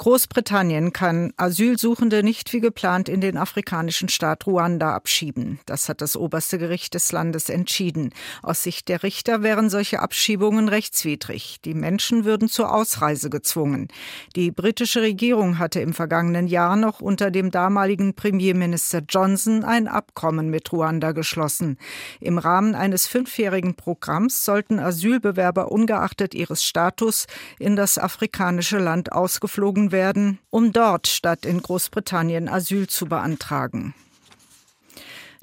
Großbritannien 0.00 0.94
kann 0.94 1.34
Asylsuchende 1.36 2.22
nicht 2.22 2.54
wie 2.54 2.60
geplant 2.60 3.10
in 3.10 3.20
den 3.20 3.36
afrikanischen 3.36 4.08
Staat 4.08 4.46
Ruanda 4.46 4.94
abschieben. 4.94 5.60
Das 5.66 5.90
hat 5.90 6.00
das 6.00 6.16
oberste 6.16 6.56
Gericht 6.56 6.94
des 6.94 7.12
Landes 7.12 7.50
entschieden. 7.50 8.14
Aus 8.42 8.62
Sicht 8.62 8.88
der 8.88 9.02
Richter 9.02 9.42
wären 9.42 9.68
solche 9.68 10.00
Abschiebungen 10.00 10.70
rechtswidrig. 10.70 11.60
Die 11.66 11.74
Menschen 11.74 12.24
würden 12.24 12.48
zur 12.48 12.72
Ausreise 12.72 13.28
gezwungen. 13.28 13.88
Die 14.36 14.50
britische 14.50 15.02
Regierung 15.02 15.58
hatte 15.58 15.80
im 15.80 15.92
vergangenen 15.92 16.46
Jahr 16.46 16.76
noch 16.76 17.02
unter 17.02 17.30
dem 17.30 17.50
damaligen 17.50 18.14
Premierminister 18.14 19.02
Johnson 19.06 19.64
ein 19.64 19.86
Abkommen 19.86 20.48
mit 20.48 20.72
Ruanda 20.72 21.12
geschlossen. 21.12 21.76
Im 22.20 22.38
Rahmen 22.38 22.74
eines 22.74 23.06
fünfjährigen 23.06 23.74
Programms 23.74 24.46
sollten 24.46 24.78
Asylbewerber 24.78 25.70
ungeachtet 25.70 26.34
ihres 26.34 26.64
Status 26.64 27.26
in 27.58 27.76
das 27.76 27.98
afrikanische 27.98 28.78
Land 28.78 29.12
ausgeflogen 29.12 29.89
werden, 29.92 30.38
um 30.50 30.72
dort 30.72 31.06
statt 31.06 31.44
in 31.44 31.62
Großbritannien 31.62 32.48
Asyl 32.48 32.88
zu 32.88 33.06
beantragen. 33.06 33.94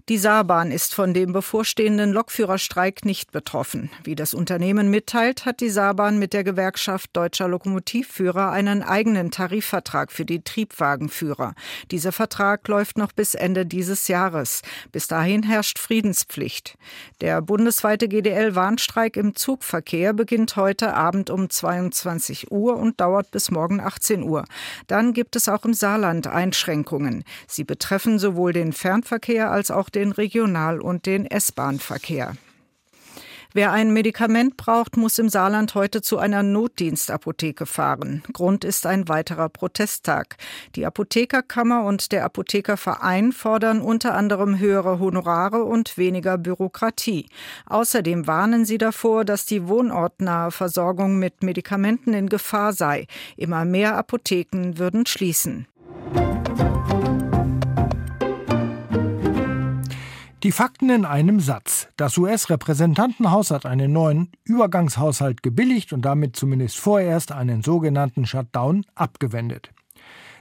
Die 0.10 0.18
Saarbahn 0.18 0.72
ist 0.72 0.96
von 0.96 1.14
dem 1.14 1.34
bevorstehenden 1.34 2.14
Lokführerstreik 2.14 3.04
nicht 3.04 3.34
betroffen. 3.34 3.90
Wie 4.06 4.16
das 4.16 4.34
Unternehmen 4.34 4.90
mitteilt, 4.90 5.46
hat 5.46 5.60
die 5.60 5.70
Saarbahn 5.70 6.18
mit 6.18 6.32
der 6.32 6.46
Gewerkschaft 6.46 7.10
Deutscher 7.12 7.50
Lokomotivführer 7.50 8.50
einen 8.50 8.84
eigenen 8.84 9.32
Tarifvertrag 9.32 10.14
für 10.14 10.24
die 10.24 10.42
Triebwagenführer. 10.42 11.56
Dieser 11.92 12.14
Vertrag 12.14 12.66
läuft 12.70 12.98
noch 12.98 13.12
bis 13.12 13.36
Ende 13.36 13.66
dieses 13.66 14.08
Jahres. 14.08 14.62
Bis 14.94 15.08
dahin 15.08 15.44
herrscht 15.44 15.78
Friedenspflicht. 15.78 16.78
Der 17.20 17.42
bundesweite 17.42 18.08
GDL-Warnstreik 18.08 19.18
im 19.18 19.36
Zugverkehr 19.36 20.14
beginnt 20.14 20.56
heute 20.56 20.94
Abend 20.94 21.30
um 21.30 21.50
22 21.50 22.50
Uhr 22.50 22.78
und 22.78 23.02
dauert 23.02 23.32
bis 23.32 23.52
morgen 23.52 23.82
18 23.82 24.24
Uhr. 24.24 24.46
Dann 24.88 25.12
gibt 25.12 25.36
es 25.36 25.50
auch 25.50 25.66
im 25.66 25.74
Saarland 25.74 26.28
Einschränkungen. 26.28 27.26
Sie 27.46 27.66
betreffen 27.66 28.20
sowohl 28.20 28.54
den 28.54 28.72
Fernverkehr 28.72 29.52
als 29.52 29.70
auch 29.70 29.90
den 29.90 29.97
Regional- 30.04 30.82
und 30.82 31.06
den 31.06 31.26
S-Bahn-Verkehr. 31.26 32.34
Wer 33.54 33.72
ein 33.72 33.92
Medikament 33.92 34.58
braucht, 34.58 34.98
muss 34.98 35.18
im 35.18 35.30
Saarland 35.30 35.74
heute 35.74 36.04
zu 36.04 36.20
einer 36.20 36.44
Notdienstapotheke 36.44 37.66
fahren. 37.66 38.22
Grund 38.34 38.64
ist 38.64 38.86
ein 38.86 39.08
weiterer 39.08 39.50
Protesttag. 39.50 40.38
Die 40.76 40.86
Apothekerkammer 40.86 41.84
und 41.84 42.12
der 42.12 42.26
Apothekerverein 42.26 43.32
fordern 43.32 43.82
unter 43.82 44.14
anderem 44.14 44.60
höhere 44.60 45.00
Honorare 45.00 45.64
und 45.64 45.98
weniger 45.98 46.38
Bürokratie. 46.38 47.30
Außerdem 47.66 48.28
warnen 48.28 48.66
sie 48.66 48.78
davor, 48.78 49.26
dass 49.26 49.46
die 49.46 49.68
wohnortnahe 49.68 50.52
Versorgung 50.52 51.18
mit 51.18 51.42
Medikamenten 51.42 52.14
in 52.14 52.30
Gefahr 52.30 52.74
sei. 52.74 53.08
Immer 53.38 53.66
mehr 53.66 53.98
Apotheken 53.98 54.78
würden 54.78 55.06
schließen. 55.06 55.68
Die 60.48 60.54
Fakten 60.54 60.90
in 60.90 61.04
einem 61.04 61.42
Satz. 61.42 61.90
Das 61.98 62.18
US-Repräsentantenhaus 62.18 63.52
hat 63.52 63.66
einen 63.66 63.92
neuen 63.92 64.32
Übergangshaushalt 64.46 65.44
gebilligt 65.44 65.92
und 65.92 66.04
damit 66.04 66.38
zumindest 66.38 66.78
vorerst 66.78 67.34
einen 67.34 67.64
sogenannten 67.64 68.26
Shutdown 68.26 68.86
abgewendet. 68.96 69.72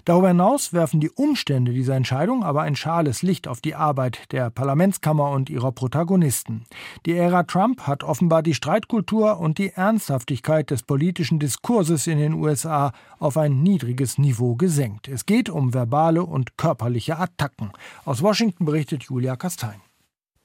Darüber 0.05 0.29
hinaus 0.29 0.73
werfen 0.73 1.01
die 1.01 1.11
Umstände 1.11 1.73
dieser 1.73 1.97
Entscheidung 1.97 2.45
aber 2.45 2.63
ein 2.63 2.77
schales 2.77 3.23
Licht 3.23 3.49
auf 3.49 3.61
die 3.61 3.75
Arbeit 3.75 4.31
der 4.31 4.49
Parlamentskammer 4.51 5.33
und 5.33 5.51
ihrer 5.51 5.73
Protagonisten. 5.73 6.67
Die 7.05 7.17
Ära 7.17 7.43
Trump 7.43 7.89
hat 7.89 8.05
offenbar 8.05 8.45
die 8.45 8.55
Streitkultur 8.55 9.41
und 9.41 9.59
die 9.59 9.71
Ernsthaftigkeit 9.71 10.71
des 10.71 10.85
politischen 10.85 11.41
Diskurses 11.41 12.07
in 12.07 12.19
den 12.19 12.35
USA 12.35 12.93
auf 13.19 13.37
ein 13.37 13.65
niedriges 13.65 14.19
Niveau 14.19 14.55
gesenkt. 14.55 15.09
Es 15.09 15.27
geht 15.27 15.51
um 15.51 15.75
verbale 15.75 16.23
und 16.23 16.57
körperliche 16.57 17.19
Attacken. 17.19 17.73
Aus 18.05 18.23
Washington 18.23 18.67
berichtet 18.67 19.03
Julia 19.03 19.35
Kastein. 19.35 19.81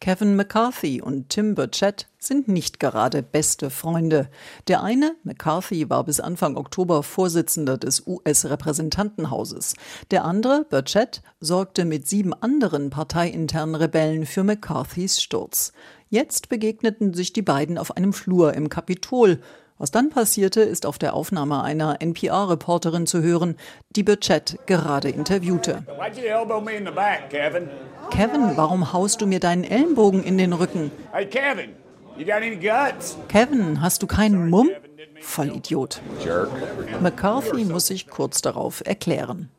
Kevin 0.01 0.35
McCarthy 0.35 0.99
und 0.99 1.29
Tim 1.29 1.53
Burchett 1.53 2.07
sind 2.17 2.47
nicht 2.47 2.79
gerade 2.79 3.21
beste 3.21 3.69
Freunde. 3.69 4.29
Der 4.67 4.81
eine, 4.81 5.15
McCarthy, 5.23 5.91
war 5.91 6.03
bis 6.03 6.19
Anfang 6.19 6.57
Oktober 6.57 7.03
Vorsitzender 7.03 7.77
des 7.77 8.07
US-Repräsentantenhauses. 8.07 9.75
Der 10.09 10.25
andere, 10.25 10.65
Burchett, 10.67 11.21
sorgte 11.39 11.85
mit 11.85 12.07
sieben 12.07 12.33
anderen 12.33 12.89
parteiinternen 12.89 13.75
Rebellen 13.75 14.25
für 14.25 14.43
McCarthys 14.43 15.21
Sturz. 15.21 15.71
Jetzt 16.09 16.49
begegneten 16.49 17.13
sich 17.13 17.31
die 17.31 17.43
beiden 17.43 17.77
auf 17.77 17.95
einem 17.95 18.11
Flur 18.11 18.55
im 18.55 18.69
Kapitol. 18.69 19.39
Was 19.81 19.89
dann 19.89 20.11
passierte, 20.11 20.61
ist 20.61 20.85
auf 20.85 20.99
der 20.99 21.15
Aufnahme 21.15 21.63
einer 21.63 22.03
NPR-Reporterin 22.03 23.07
zu 23.07 23.23
hören, 23.23 23.55
die 23.95 24.03
Burchett 24.03 24.59
gerade 24.67 25.09
interviewte. 25.09 25.83
Kevin, 28.11 28.51
warum 28.57 28.93
haust 28.93 29.21
du 29.21 29.25
mir 29.25 29.39
deinen 29.39 29.63
Ellenbogen 29.63 30.23
in 30.23 30.37
den 30.37 30.53
Rücken? 30.53 30.91
Hey 31.11 31.25
Kevin, 31.25 31.71
you 32.15 32.25
got 32.25 32.35
any 32.35 32.57
guts? 32.57 33.17
Kevin, 33.27 33.81
hast 33.81 34.03
du 34.03 34.05
keinen 34.05 34.51
Mumm? 34.51 34.69
Vollidiot. 35.19 35.99
Jerk. 36.23 36.51
McCarthy 37.01 37.65
muss 37.65 37.87
sich 37.87 38.07
kurz 38.07 38.43
darauf 38.43 38.85
erklären. 38.85 39.49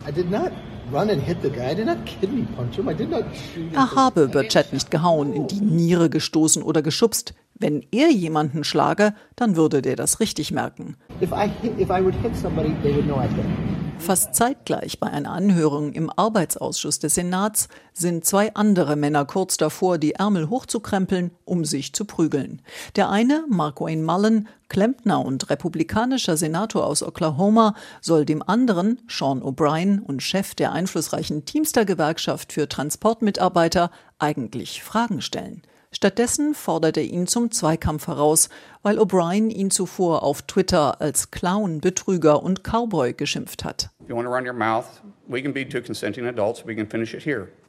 Er 3.73 3.95
habe 3.97 4.29
Burchett 4.29 4.73
nicht 4.73 4.91
gehauen, 4.93 5.33
in 5.33 5.49
die 5.49 5.61
Niere 5.61 6.11
gestoßen 6.11 6.63
oder 6.63 6.81
geschubst. 6.81 7.35
Wenn 7.63 7.87
er 7.93 8.11
jemanden 8.11 8.65
schlage, 8.65 9.15
dann 9.37 9.55
würde 9.55 9.83
der 9.83 9.95
das 9.95 10.19
richtig 10.19 10.51
merken. 10.51 10.97
Fast 14.01 14.35
zeitgleich 14.35 14.99
bei 14.99 15.07
einer 15.07 15.31
Anhörung 15.31 15.93
im 15.93 16.11
Arbeitsausschuss 16.11 16.99
des 16.99 17.15
Senats 17.15 17.69
sind 17.93 18.25
zwei 18.25 18.53
andere 18.55 18.97
Männer 18.97 19.25
kurz 19.27 19.59
davor, 19.59 19.99
die 19.99 20.15
Ärmel 20.15 20.51
hochzukrempeln, 20.51 21.31
um 21.45 21.65
sich 21.65 21.93
zu 21.93 22.05
prügeln. 22.05 22.63
Der 22.97 23.11
eine, 23.11 23.45
Mark 23.49 23.81
Wayne 23.81 24.03
Mullen, 24.03 24.49
Klempner 24.69 25.25
und 25.25 25.49
republikanischer 25.49 26.37
Senator 26.37 26.85
aus 26.85 27.05
Oklahoma, 27.05 27.77
soll 28.01 28.25
dem 28.25 28.43
anderen, 28.43 28.99
Sean 29.07 29.41
O'Brien 29.41 30.01
und 30.01 30.21
Chef 30.21 30.57
der 30.57 30.73
einflussreichen 30.73 31.45
Teamster-Gewerkschaft 31.45 32.53
für 32.53 32.69
Transportmitarbeiter, 32.69 33.93
eigentlich 34.19 34.83
Fragen 34.83 35.21
stellen. 35.21 35.63
Stattdessen 35.95 36.55
fordert 36.55 36.97
er 36.97 37.05
ihn 37.05 37.27
zum 37.27 37.51
Zweikampf 37.51 38.07
heraus, 38.07 38.49
weil 38.83 38.99
O'Brien 38.99 39.51
ihn 39.51 39.71
zuvor 39.71 40.23
auf 40.23 40.41
Twitter 40.43 41.01
als 41.03 41.31
Clown, 41.31 41.81
Betrüger 41.83 42.43
und 42.43 42.65
Cowboy 42.65 43.13
geschimpft 43.13 43.63
hat. 43.65 43.91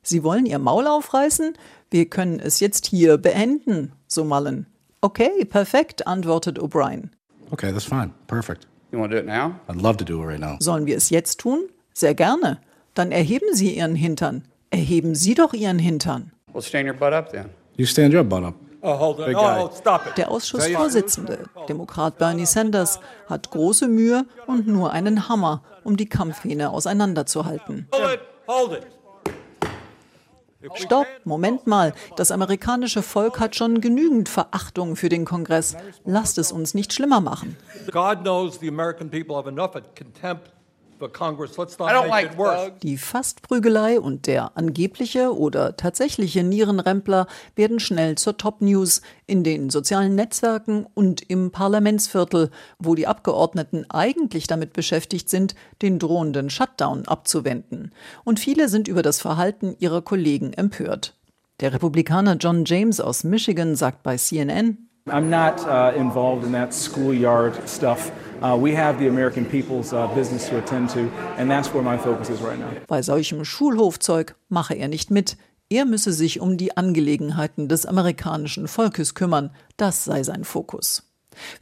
Sie 0.05 0.23
wollen 0.23 0.45
ihr 0.45 0.59
Maul 0.59 0.87
aufreißen? 0.87 1.53
Wir 1.91 2.09
können 2.09 2.39
es 2.39 2.59
jetzt 2.61 2.87
hier 2.87 3.17
beenden, 3.17 3.91
so 4.07 4.23
Mullen. 4.23 4.67
Okay, 5.01 5.43
perfekt, 5.43 6.07
antwortet 6.07 6.57
O'Brien. 6.59 7.11
Okay, 7.51 7.71
that's 7.73 7.83
fine. 7.83 8.11
Perfect. 8.27 8.67
You 8.93 8.99
want 8.99 9.11
to 9.11 9.17
do 9.17 9.23
it 9.23 9.27
now? 9.27 9.55
I'd 9.67 9.81
love 9.81 9.97
to 9.97 10.05
do 10.05 10.23
it 10.23 10.27
right 10.27 10.39
now. 10.39 10.55
Sollen 10.59 10.85
wir 10.85 10.95
es 10.95 11.09
jetzt 11.09 11.39
tun? 11.41 11.67
Sehr 11.93 12.15
gerne. 12.15 12.59
Dann 12.93 13.11
erheben 13.11 13.53
Sie 13.53 13.75
Ihren 13.75 13.95
Hintern. 13.95 14.47
Erheben 14.69 15.13
Sie 15.13 15.33
doch 15.33 15.53
Ihren 15.53 15.77
Hintern. 15.79 16.31
Well, 16.53 16.61
stand 16.61 16.87
your 16.87 16.93
butt 16.93 17.11
up 17.11 17.31
then. 17.31 17.49
You 17.75 17.85
stand 17.85 18.13
your 18.13 18.23
butt 18.23 18.43
up. 18.43 18.55
Oh, 18.85 19.15
oh, 19.15 19.69
Der 20.17 20.29
Ausschussvorsitzende, 20.29 21.45
Demokrat 21.69 22.17
Bernie 22.17 22.45
Sanders, 22.45 22.99
hat 23.29 23.49
große 23.49 23.87
Mühe 23.87 24.25
und 24.45 24.67
nur 24.67 24.91
einen 24.91 25.29
Hammer, 25.29 25.63
um 25.85 25.95
die 25.95 26.07
Kampfhähne 26.07 26.69
auseinanderzuhalten. 26.69 27.87
Stopp, 30.75 31.07
Moment 31.23 31.65
mal. 31.65 31.93
Das 32.17 32.31
amerikanische 32.31 33.03
Volk 33.03 33.39
hat 33.39 33.55
schon 33.55 33.79
genügend 33.79 34.27
Verachtung 34.27 34.97
für 34.97 35.09
den 35.09 35.23
Kongress. 35.23 35.77
Lasst 36.03 36.37
es 36.37 36.51
uns 36.51 36.73
nicht 36.73 36.91
schlimmer 36.91 37.21
machen. 37.21 37.55
God 37.91 38.21
knows 38.21 38.59
the 38.59 38.67
American 38.67 39.09
people 39.09 39.35
have 39.35 39.47
enough 39.47 39.71
contempt 39.97 40.51
die 42.81 42.97
Fastprügelei 42.97 43.99
und 43.99 44.27
der 44.27 44.57
angebliche 44.57 45.35
oder 45.35 45.75
tatsächliche 45.77 46.43
Nierenrempler 46.43 47.27
werden 47.55 47.79
schnell 47.79 48.15
zur 48.15 48.37
Top-News 48.37 49.01
in 49.25 49.43
den 49.43 49.69
sozialen 49.69 50.15
Netzwerken 50.15 50.85
und 50.93 51.21
im 51.29 51.51
Parlamentsviertel, 51.51 52.51
wo 52.79 52.95
die 52.95 53.07
Abgeordneten 53.07 53.85
eigentlich 53.89 54.47
damit 54.47 54.73
beschäftigt 54.73 55.29
sind, 55.29 55.55
den 55.81 55.99
drohenden 55.99 56.49
Shutdown 56.49 57.07
abzuwenden. 57.07 57.93
Und 58.23 58.39
viele 58.39 58.69
sind 58.69 58.87
über 58.87 59.01
das 59.01 59.21
Verhalten 59.21 59.75
ihrer 59.79 60.01
Kollegen 60.01 60.53
empört. 60.53 61.15
Der 61.59 61.73
Republikaner 61.73 62.35
John 62.35 62.65
James 62.65 62.99
aus 62.99 63.23
Michigan 63.23 63.75
sagt 63.75 64.03
bei 64.03 64.17
CNN, 64.17 64.89
I'm 65.07 65.29
not 65.29 65.59
uh, 65.67 65.91
involved 65.97 66.45
in 66.45 66.53
that 66.53 66.73
schoolyard 66.73 67.67
stuff. 67.67 68.11
Uh, 68.41 68.57
we 68.57 68.73
have 68.73 68.99
the 68.99 69.09
American 69.09 69.45
people's 69.45 69.91
uh, 69.91 70.07
business 70.15 70.47
to 70.47 70.57
attend 70.59 70.91
to, 70.91 71.09
and 71.37 71.51
that's 71.51 71.73
where 71.73 71.83
my 71.83 71.97
focus 71.97 72.29
is 72.29 72.41
right 72.41 72.57
now. 72.57 72.69
Bei 72.87 73.01
solchem 73.01 73.43
Schulhofzeug 73.43 74.35
mache 74.47 74.75
er 74.75 74.87
nicht 74.87 75.11
mit. 75.11 75.35
Er 75.69 75.83
müsse 75.85 76.13
sich 76.13 76.39
um 76.39 76.55
die 76.55 76.77
Angelegenheiten 76.77 77.67
des 77.67 77.85
amerikanischen 77.85 78.69
Volkes 78.69 79.13
kümmern. 79.13 79.51
Das 79.75 80.05
sei 80.05 80.23
sein 80.23 80.45
Fokus. 80.45 81.12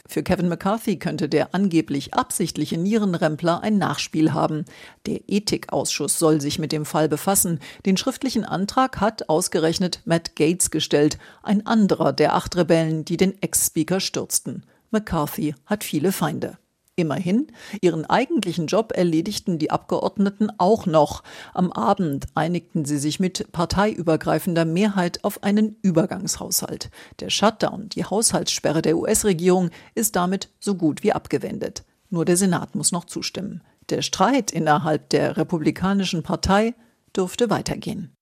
Für 0.08 0.24
Kevin 0.24 0.50
McCarthy 0.50 0.98
könnte 0.98 1.30
der 1.30 1.54
angeblich 1.54 2.14
absichtliche 2.14 2.78
Nierenrempler 2.78 3.62
ein 3.62 3.78
Nachspiel 3.78 4.34
haben. 4.34 4.66
Der 5.06 5.22
Ethikausschuss 5.28 6.20
soll 6.20 6.42
sich 6.42 6.60
mit 6.60 6.72
dem 6.72 6.86
Fall 6.86 7.10
befassen. 7.10 7.60
Den 7.86 7.98
schriftlichen 7.98 8.46
Antrag 8.46 9.00
hat 9.00 9.30
ausgerechnet 9.30 10.02
Matt 10.06 10.36
Gates 10.36 10.72
gestellt, 10.72 11.18
ein 11.44 11.66
anderer 11.66 12.14
der 12.14 12.36
acht 12.36 12.56
Rebellen, 12.56 13.06
die 13.06 13.18
den 13.18 13.42
Ex-Speaker 13.42 14.00
stürzten. 14.00 14.66
McCarthy 14.92 15.56
hat 15.66 15.84
viele 15.84 16.12
Feinde. 16.12 16.58
Immerhin, 16.98 17.48
ihren 17.82 18.06
eigentlichen 18.06 18.68
Job 18.68 18.92
erledigten 18.94 19.58
die 19.58 19.72
Abgeordneten 19.72 20.50
auch 20.58 20.86
noch. 20.86 21.24
Am 21.54 21.72
Abend 21.72 22.28
einigten 22.36 22.84
sie 22.84 22.98
sich 22.98 23.20
mit 23.20 23.52
parteiübergreifender 23.54 24.66
Mehrheit 24.66 25.24
auf 25.24 25.42
einen 25.42 25.78
Übergangshaushalt. 25.82 26.92
Der 27.22 27.30
Shutdown, 27.30 27.88
die 27.90 28.04
Haushaltssperre 28.04 28.82
der 28.82 28.98
US-Regierung, 28.98 29.70
ist 29.96 30.18
damit 30.18 30.50
so 30.60 30.76
gut 30.76 31.02
wie 31.02 31.14
abgewendet. 31.14 31.84
Nur 32.10 32.26
der 32.26 32.36
Senat 32.36 32.76
muss 32.76 32.92
noch 32.92 33.06
zustimmen. 33.06 33.64
Der 33.90 34.02
Streit 34.02 34.52
innerhalb 34.52 35.10
der 35.10 35.38
Republikanischen 35.38 36.24
Partei 36.24 36.74
dürfte 37.16 37.50
weitergehen. 37.50 38.14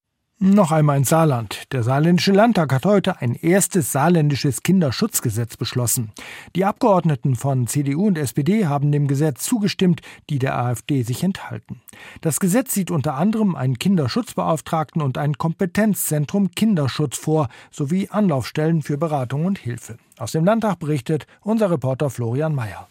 Noch 0.42 0.72
einmal 0.72 0.96
ins 0.96 1.10
Saarland. 1.10 1.64
Der 1.74 1.84
Saarländische 1.84 2.32
Landtag 2.32 2.72
hat 2.72 2.86
heute 2.86 3.20
ein 3.20 3.36
erstes 3.36 3.92
saarländisches 3.92 4.64
Kinderschutzgesetz 4.64 5.58
beschlossen. 5.58 6.14
Die 6.56 6.64
Abgeordneten 6.64 7.36
von 7.36 7.68
CDU 7.68 8.08
und 8.08 8.18
SPD 8.18 8.66
haben 8.66 8.94
dem 8.94 9.10
Gesetz 9.10 9.44
zugestimmt, 9.44 10.00
die 10.30 10.40
der 10.40 10.58
AfD 10.58 11.04
sich 11.04 11.26
enthalten. 11.26 11.82
Das 12.22 12.40
Gesetz 12.40 12.74
sieht 12.74 12.90
unter 12.90 13.16
anderem 13.16 13.58
einen 13.58 13.80
Kinderschutzbeauftragten 13.80 15.02
und 15.02 15.18
ein 15.18 15.38
Kompetenzzentrum 15.38 16.52
Kinderschutz 16.52 17.18
vor, 17.18 17.50
sowie 17.70 18.08
Anlaufstellen 18.10 18.82
für 18.82 18.98
Beratung 18.98 19.46
und 19.46 19.60
Hilfe. 19.60 19.98
Aus 20.18 20.32
dem 20.32 20.46
Landtag 20.46 20.80
berichtet 20.80 21.28
unser 21.42 21.70
Reporter 21.70 22.10
Florian 22.10 22.56
Mayer. 22.56 22.88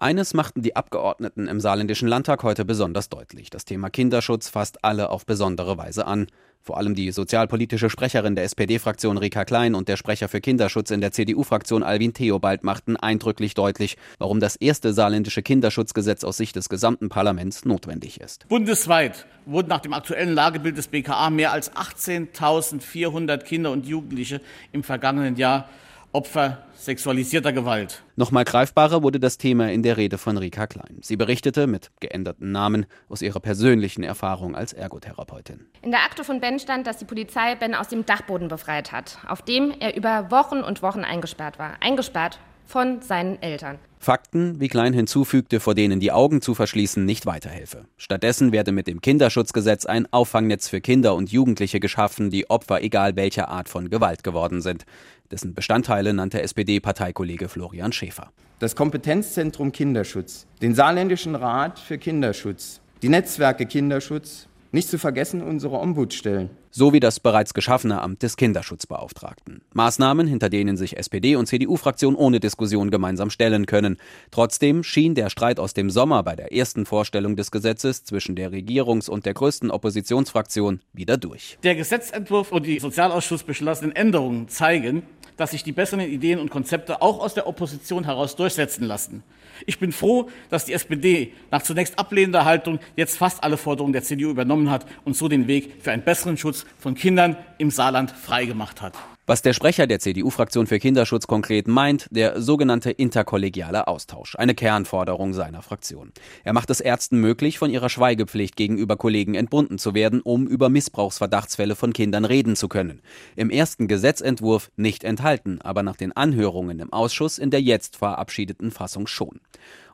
Eines 0.00 0.32
machten 0.32 0.62
die 0.62 0.76
Abgeordneten 0.76 1.46
im 1.46 1.60
Saarländischen 1.60 2.08
Landtag 2.08 2.42
heute 2.42 2.64
besonders 2.64 3.10
deutlich. 3.10 3.50
Das 3.50 3.66
Thema 3.66 3.90
Kinderschutz 3.90 4.48
fasst 4.48 4.82
alle 4.82 5.10
auf 5.10 5.26
besondere 5.26 5.76
Weise 5.76 6.06
an. 6.06 6.28
Vor 6.62 6.78
allem 6.78 6.94
die 6.94 7.12
sozialpolitische 7.12 7.90
Sprecherin 7.90 8.34
der 8.34 8.44
SPD-Fraktion 8.44 9.18
Rika 9.18 9.44
Klein 9.44 9.74
und 9.74 9.88
der 9.88 9.98
Sprecher 9.98 10.28
für 10.28 10.40
Kinderschutz 10.40 10.90
in 10.90 11.02
der 11.02 11.12
CDU-Fraktion 11.12 11.82
Alwin 11.82 12.14
Theobald 12.14 12.64
machten 12.64 12.96
eindrücklich 12.96 13.52
deutlich, 13.52 13.98
warum 14.18 14.40
das 14.40 14.56
erste 14.56 14.94
saarländische 14.94 15.42
Kinderschutzgesetz 15.42 16.24
aus 16.24 16.38
Sicht 16.38 16.56
des 16.56 16.70
gesamten 16.70 17.10
Parlaments 17.10 17.66
notwendig 17.66 18.22
ist. 18.22 18.48
Bundesweit 18.48 19.26
wurden 19.44 19.68
nach 19.68 19.80
dem 19.80 19.92
aktuellen 19.92 20.32
Lagebild 20.32 20.78
des 20.78 20.88
BKA 20.88 21.28
mehr 21.28 21.52
als 21.52 21.72
18.400 21.72 23.44
Kinder 23.44 23.70
und 23.70 23.86
Jugendliche 23.86 24.40
im 24.72 24.82
vergangenen 24.82 25.36
Jahr 25.36 25.68
Opfer 26.12 26.64
sexualisierter 26.74 27.52
Gewalt. 27.52 28.02
Nochmal 28.16 28.44
greifbarer 28.44 29.04
wurde 29.04 29.20
das 29.20 29.38
Thema 29.38 29.70
in 29.70 29.84
der 29.84 29.96
Rede 29.96 30.18
von 30.18 30.36
Rika 30.36 30.66
Klein. 30.66 30.98
Sie 31.02 31.16
berichtete 31.16 31.68
mit 31.68 31.92
geänderten 32.00 32.50
Namen 32.50 32.86
aus 33.08 33.22
ihrer 33.22 33.38
persönlichen 33.38 34.02
Erfahrung 34.02 34.56
als 34.56 34.72
Ergotherapeutin. 34.72 35.66
In 35.82 35.92
der 35.92 36.00
Akte 36.00 36.24
von 36.24 36.40
Ben 36.40 36.58
stand, 36.58 36.88
dass 36.88 36.98
die 36.98 37.04
Polizei 37.04 37.54
Ben 37.54 37.76
aus 37.76 37.88
dem 37.88 38.06
Dachboden 38.06 38.48
befreit 38.48 38.90
hat, 38.90 39.18
auf 39.28 39.42
dem 39.42 39.72
er 39.78 39.96
über 39.96 40.32
Wochen 40.32 40.62
und 40.62 40.82
Wochen 40.82 41.04
eingesperrt 41.04 41.60
war. 41.60 41.74
Eingesperrt 41.80 42.40
von 42.66 43.02
seinen 43.02 43.40
Eltern. 43.42 43.78
Fakten, 43.98 44.60
wie 44.60 44.68
Klein 44.68 44.94
hinzufügte, 44.94 45.60
vor 45.60 45.74
denen 45.74 46.00
die 46.00 46.12
Augen 46.12 46.40
zu 46.40 46.54
verschließen, 46.54 47.04
nicht 47.04 47.26
weiterhelfe. 47.26 47.84
Stattdessen 47.98 48.50
werde 48.50 48.72
mit 48.72 48.86
dem 48.86 49.02
Kinderschutzgesetz 49.02 49.84
ein 49.84 50.10
Auffangnetz 50.10 50.68
für 50.68 50.80
Kinder 50.80 51.14
und 51.14 51.30
Jugendliche 51.30 51.80
geschaffen, 51.80 52.30
die 52.30 52.48
Opfer 52.48 52.82
egal 52.82 53.16
welcher 53.16 53.48
Art 53.48 53.68
von 53.68 53.90
Gewalt 53.90 54.24
geworden 54.24 54.62
sind. 54.62 54.86
Dessen 55.30 55.54
Bestandteile 55.54 56.12
nannte 56.12 56.42
SPD-Parteikollege 56.42 57.48
Florian 57.48 57.92
Schäfer. 57.92 58.32
Das 58.58 58.74
Kompetenzzentrum 58.74 59.72
Kinderschutz, 59.72 60.46
den 60.60 60.74
Saarländischen 60.74 61.34
Rat 61.34 61.78
für 61.78 61.98
Kinderschutz, 61.98 62.80
die 63.02 63.08
Netzwerke 63.08 63.64
Kinderschutz, 63.66 64.48
nicht 64.72 64.88
zu 64.88 64.98
vergessen 64.98 65.42
unsere 65.42 65.78
Ombudsstellen. 65.78 66.50
Sowie 66.70 67.00
das 67.00 67.18
bereits 67.18 67.54
geschaffene 67.54 68.00
Amt 68.00 68.22
des 68.22 68.36
Kinderschutzbeauftragten. 68.36 69.62
Maßnahmen, 69.74 70.28
hinter 70.28 70.48
denen 70.48 70.76
sich 70.76 70.96
SPD 70.96 71.34
und 71.34 71.46
CDU-Fraktion 71.46 72.14
ohne 72.14 72.38
Diskussion 72.38 72.92
gemeinsam 72.92 73.30
stellen 73.30 73.66
können. 73.66 73.96
Trotzdem 74.30 74.84
schien 74.84 75.16
der 75.16 75.30
Streit 75.30 75.58
aus 75.58 75.74
dem 75.74 75.90
Sommer 75.90 76.22
bei 76.22 76.36
der 76.36 76.52
ersten 76.52 76.86
Vorstellung 76.86 77.34
des 77.34 77.50
Gesetzes 77.50 78.04
zwischen 78.04 78.36
der 78.36 78.52
Regierungs- 78.52 79.10
und 79.10 79.26
der 79.26 79.34
größten 79.34 79.72
Oppositionsfraktion 79.72 80.80
wieder 80.92 81.16
durch. 81.16 81.58
Der 81.64 81.74
Gesetzentwurf 81.74 82.52
und 82.52 82.66
die 82.66 82.78
Sozialausschuss 82.78 83.42
beschlossenen 83.42 83.96
Änderungen 83.96 84.46
zeigen, 84.46 85.02
dass 85.40 85.52
sich 85.52 85.64
die 85.64 85.72
besseren 85.72 86.00
Ideen 86.00 86.38
und 86.38 86.50
Konzepte 86.50 87.00
auch 87.00 87.18
aus 87.18 87.32
der 87.32 87.46
Opposition 87.46 88.04
heraus 88.04 88.36
durchsetzen 88.36 88.84
lassen. 88.84 89.22
Ich 89.64 89.78
bin 89.78 89.90
froh, 89.90 90.28
dass 90.50 90.66
die 90.66 90.74
SPD 90.74 91.32
nach 91.50 91.62
zunächst 91.62 91.98
ablehnender 91.98 92.44
Haltung 92.44 92.78
jetzt 92.94 93.16
fast 93.16 93.42
alle 93.42 93.56
Forderungen 93.56 93.94
der 93.94 94.02
CDU 94.02 94.28
übernommen 94.28 94.70
hat 94.70 94.84
und 95.06 95.16
so 95.16 95.28
den 95.28 95.46
Weg 95.46 95.72
für 95.80 95.92
einen 95.92 96.02
besseren 96.02 96.36
Schutz 96.36 96.66
von 96.78 96.94
Kindern 96.94 97.36
im 97.56 97.70
Saarland 97.70 98.10
freigemacht 98.10 98.82
hat. 98.82 98.92
Was 99.30 99.42
der 99.42 99.52
Sprecher 99.52 99.86
der 99.86 100.00
CDU-Fraktion 100.00 100.66
für 100.66 100.80
Kinderschutz 100.80 101.28
konkret 101.28 101.68
meint, 101.68 102.08
der 102.10 102.42
sogenannte 102.42 102.90
interkollegiale 102.90 103.86
Austausch, 103.86 104.34
eine 104.34 104.56
Kernforderung 104.56 105.34
seiner 105.34 105.62
Fraktion. 105.62 106.10
Er 106.42 106.52
macht 106.52 106.68
es 106.68 106.80
Ärzten 106.80 107.20
möglich, 107.20 107.56
von 107.56 107.70
ihrer 107.70 107.88
Schweigepflicht 107.90 108.56
gegenüber 108.56 108.96
Kollegen 108.96 109.36
entbunden 109.36 109.78
zu 109.78 109.94
werden, 109.94 110.20
um 110.20 110.48
über 110.48 110.68
Missbrauchsverdachtsfälle 110.68 111.76
von 111.76 111.92
Kindern 111.92 112.24
reden 112.24 112.56
zu 112.56 112.66
können. 112.66 113.02
Im 113.36 113.50
ersten 113.50 113.86
Gesetzentwurf 113.86 114.72
nicht 114.74 115.04
enthalten, 115.04 115.60
aber 115.62 115.84
nach 115.84 115.94
den 115.94 116.10
Anhörungen 116.10 116.80
im 116.80 116.92
Ausschuss 116.92 117.38
in 117.38 117.52
der 117.52 117.62
jetzt 117.62 117.98
verabschiedeten 117.98 118.72
Fassung 118.72 119.06
schon. 119.06 119.38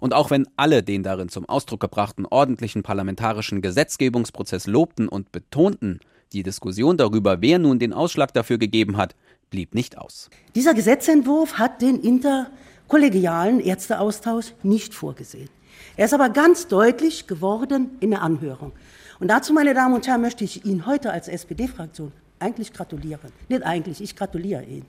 Und 0.00 0.14
auch 0.14 0.30
wenn 0.30 0.48
alle 0.56 0.82
den 0.82 1.02
darin 1.02 1.28
zum 1.28 1.46
Ausdruck 1.46 1.80
gebrachten 1.80 2.24
ordentlichen 2.24 2.82
parlamentarischen 2.82 3.60
Gesetzgebungsprozess 3.60 4.66
lobten 4.66 5.08
und 5.08 5.30
betonten, 5.30 6.00
die 6.32 6.42
Diskussion 6.42 6.96
darüber, 6.96 7.40
wer 7.40 7.58
nun 7.58 7.78
den 7.78 7.92
Ausschlag 7.92 8.32
dafür 8.32 8.58
gegeben 8.58 8.96
hat, 8.96 9.14
blieb 9.56 9.74
nicht 9.74 9.96
aus. 9.96 10.28
Dieser 10.54 10.74
Gesetzentwurf 10.74 11.54
hat 11.54 11.80
den 11.80 11.98
interkollegialen 11.98 13.58
Ärzteaustausch 13.58 14.52
nicht 14.62 14.92
vorgesehen. 14.92 15.48
Er 15.96 16.04
ist 16.04 16.12
aber 16.12 16.28
ganz 16.28 16.68
deutlich 16.68 17.26
geworden 17.26 17.96
in 18.00 18.10
der 18.10 18.20
Anhörung. 18.20 18.72
Und 19.18 19.28
dazu, 19.28 19.54
meine 19.54 19.72
Damen 19.72 19.94
und 19.94 20.06
Herren, 20.06 20.20
möchte 20.20 20.44
ich 20.44 20.66
Ihnen 20.66 20.84
heute 20.84 21.10
als 21.10 21.26
SPD-Fraktion 21.26 22.12
eigentlich 22.38 22.74
gratulieren. 22.74 23.32
Nicht 23.48 23.62
eigentlich, 23.62 24.02
ich 24.02 24.14
gratuliere 24.14 24.62
Ihnen. 24.62 24.84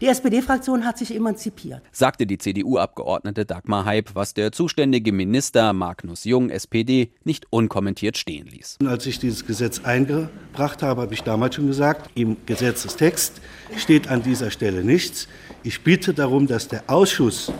Die 0.00 0.06
SPD-Fraktion 0.06 0.84
hat 0.84 0.98
sich 0.98 1.14
emanzipiert, 1.14 1.82
sagte 1.92 2.26
die 2.26 2.38
CDU-Abgeordnete 2.38 3.46
Dagmar 3.46 3.84
Heib, 3.84 4.10
was 4.14 4.34
der 4.34 4.52
zuständige 4.52 5.12
Minister 5.12 5.72
Magnus 5.72 6.24
Jung, 6.24 6.50
SPD, 6.50 7.10
nicht 7.24 7.46
unkommentiert 7.50 8.16
stehen 8.16 8.46
ließ. 8.46 8.78
Als 8.86 9.06
ich 9.06 9.18
dieses 9.18 9.46
Gesetz 9.46 9.80
eingebracht 9.84 10.82
habe, 10.82 11.02
habe 11.02 11.14
ich 11.14 11.22
damals 11.22 11.54
schon 11.54 11.66
gesagt, 11.66 12.10
im 12.14 12.36
Gesetzestext 12.46 13.40
steht 13.76 14.08
an 14.08 14.22
dieser 14.22 14.50
Stelle 14.50 14.84
nichts. 14.84 15.28
Ich 15.62 15.82
bitte 15.82 16.14
darum, 16.14 16.46
dass 16.46 16.68
der 16.68 16.84
Ausschuss 16.88 17.52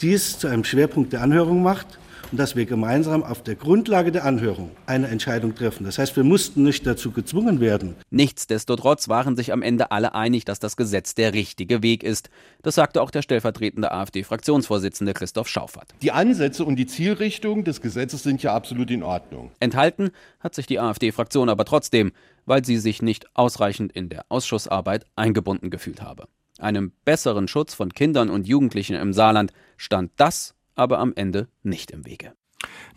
dies 0.00 0.38
zu 0.38 0.46
einem 0.46 0.64
Schwerpunkt 0.64 1.12
der 1.12 1.22
Anhörung 1.22 1.62
macht 1.62 1.97
und 2.30 2.38
dass 2.38 2.56
wir 2.56 2.66
gemeinsam 2.66 3.22
auf 3.22 3.42
der 3.42 3.54
Grundlage 3.54 4.12
der 4.12 4.24
Anhörung 4.24 4.70
eine 4.86 5.08
Entscheidung 5.08 5.54
treffen. 5.54 5.84
Das 5.84 5.98
heißt, 5.98 6.16
wir 6.16 6.24
mussten 6.24 6.62
nicht 6.62 6.86
dazu 6.86 7.10
gezwungen 7.10 7.60
werden. 7.60 7.94
Nichtsdestotrotz 8.10 9.08
waren 9.08 9.36
sich 9.36 9.52
am 9.52 9.62
Ende 9.62 9.90
alle 9.90 10.14
einig, 10.14 10.44
dass 10.44 10.58
das 10.58 10.76
Gesetz 10.76 11.14
der 11.14 11.34
richtige 11.34 11.82
Weg 11.82 12.02
ist. 12.02 12.30
Das 12.62 12.74
sagte 12.74 13.02
auch 13.02 13.10
der 13.10 13.22
stellvertretende 13.22 13.92
AfD-Fraktionsvorsitzende 13.92 15.14
Christoph 15.14 15.48
Schaufert. 15.48 15.94
Die 16.02 16.12
Ansätze 16.12 16.64
und 16.64 16.76
die 16.76 16.86
Zielrichtung 16.86 17.64
des 17.64 17.80
Gesetzes 17.80 18.22
sind 18.22 18.42
ja 18.42 18.54
absolut 18.54 18.90
in 18.90 19.02
Ordnung. 19.02 19.50
Enthalten 19.60 20.10
hat 20.40 20.54
sich 20.54 20.66
die 20.66 20.80
AfD-Fraktion 20.80 21.48
aber 21.48 21.64
trotzdem, 21.64 22.12
weil 22.46 22.64
sie 22.64 22.78
sich 22.78 23.02
nicht 23.02 23.26
ausreichend 23.34 23.92
in 23.92 24.08
der 24.08 24.26
Ausschussarbeit 24.28 25.04
eingebunden 25.16 25.70
gefühlt 25.70 26.02
habe. 26.02 26.28
Einem 26.58 26.92
besseren 27.04 27.46
Schutz 27.46 27.74
von 27.74 27.92
Kindern 27.92 28.30
und 28.30 28.48
Jugendlichen 28.48 28.96
im 28.96 29.12
Saarland 29.12 29.52
stand 29.76 30.10
das 30.16 30.56
aber 30.78 30.98
am 30.98 31.12
Ende 31.14 31.48
nicht 31.62 31.90
im 31.90 32.06
Wege. 32.06 32.32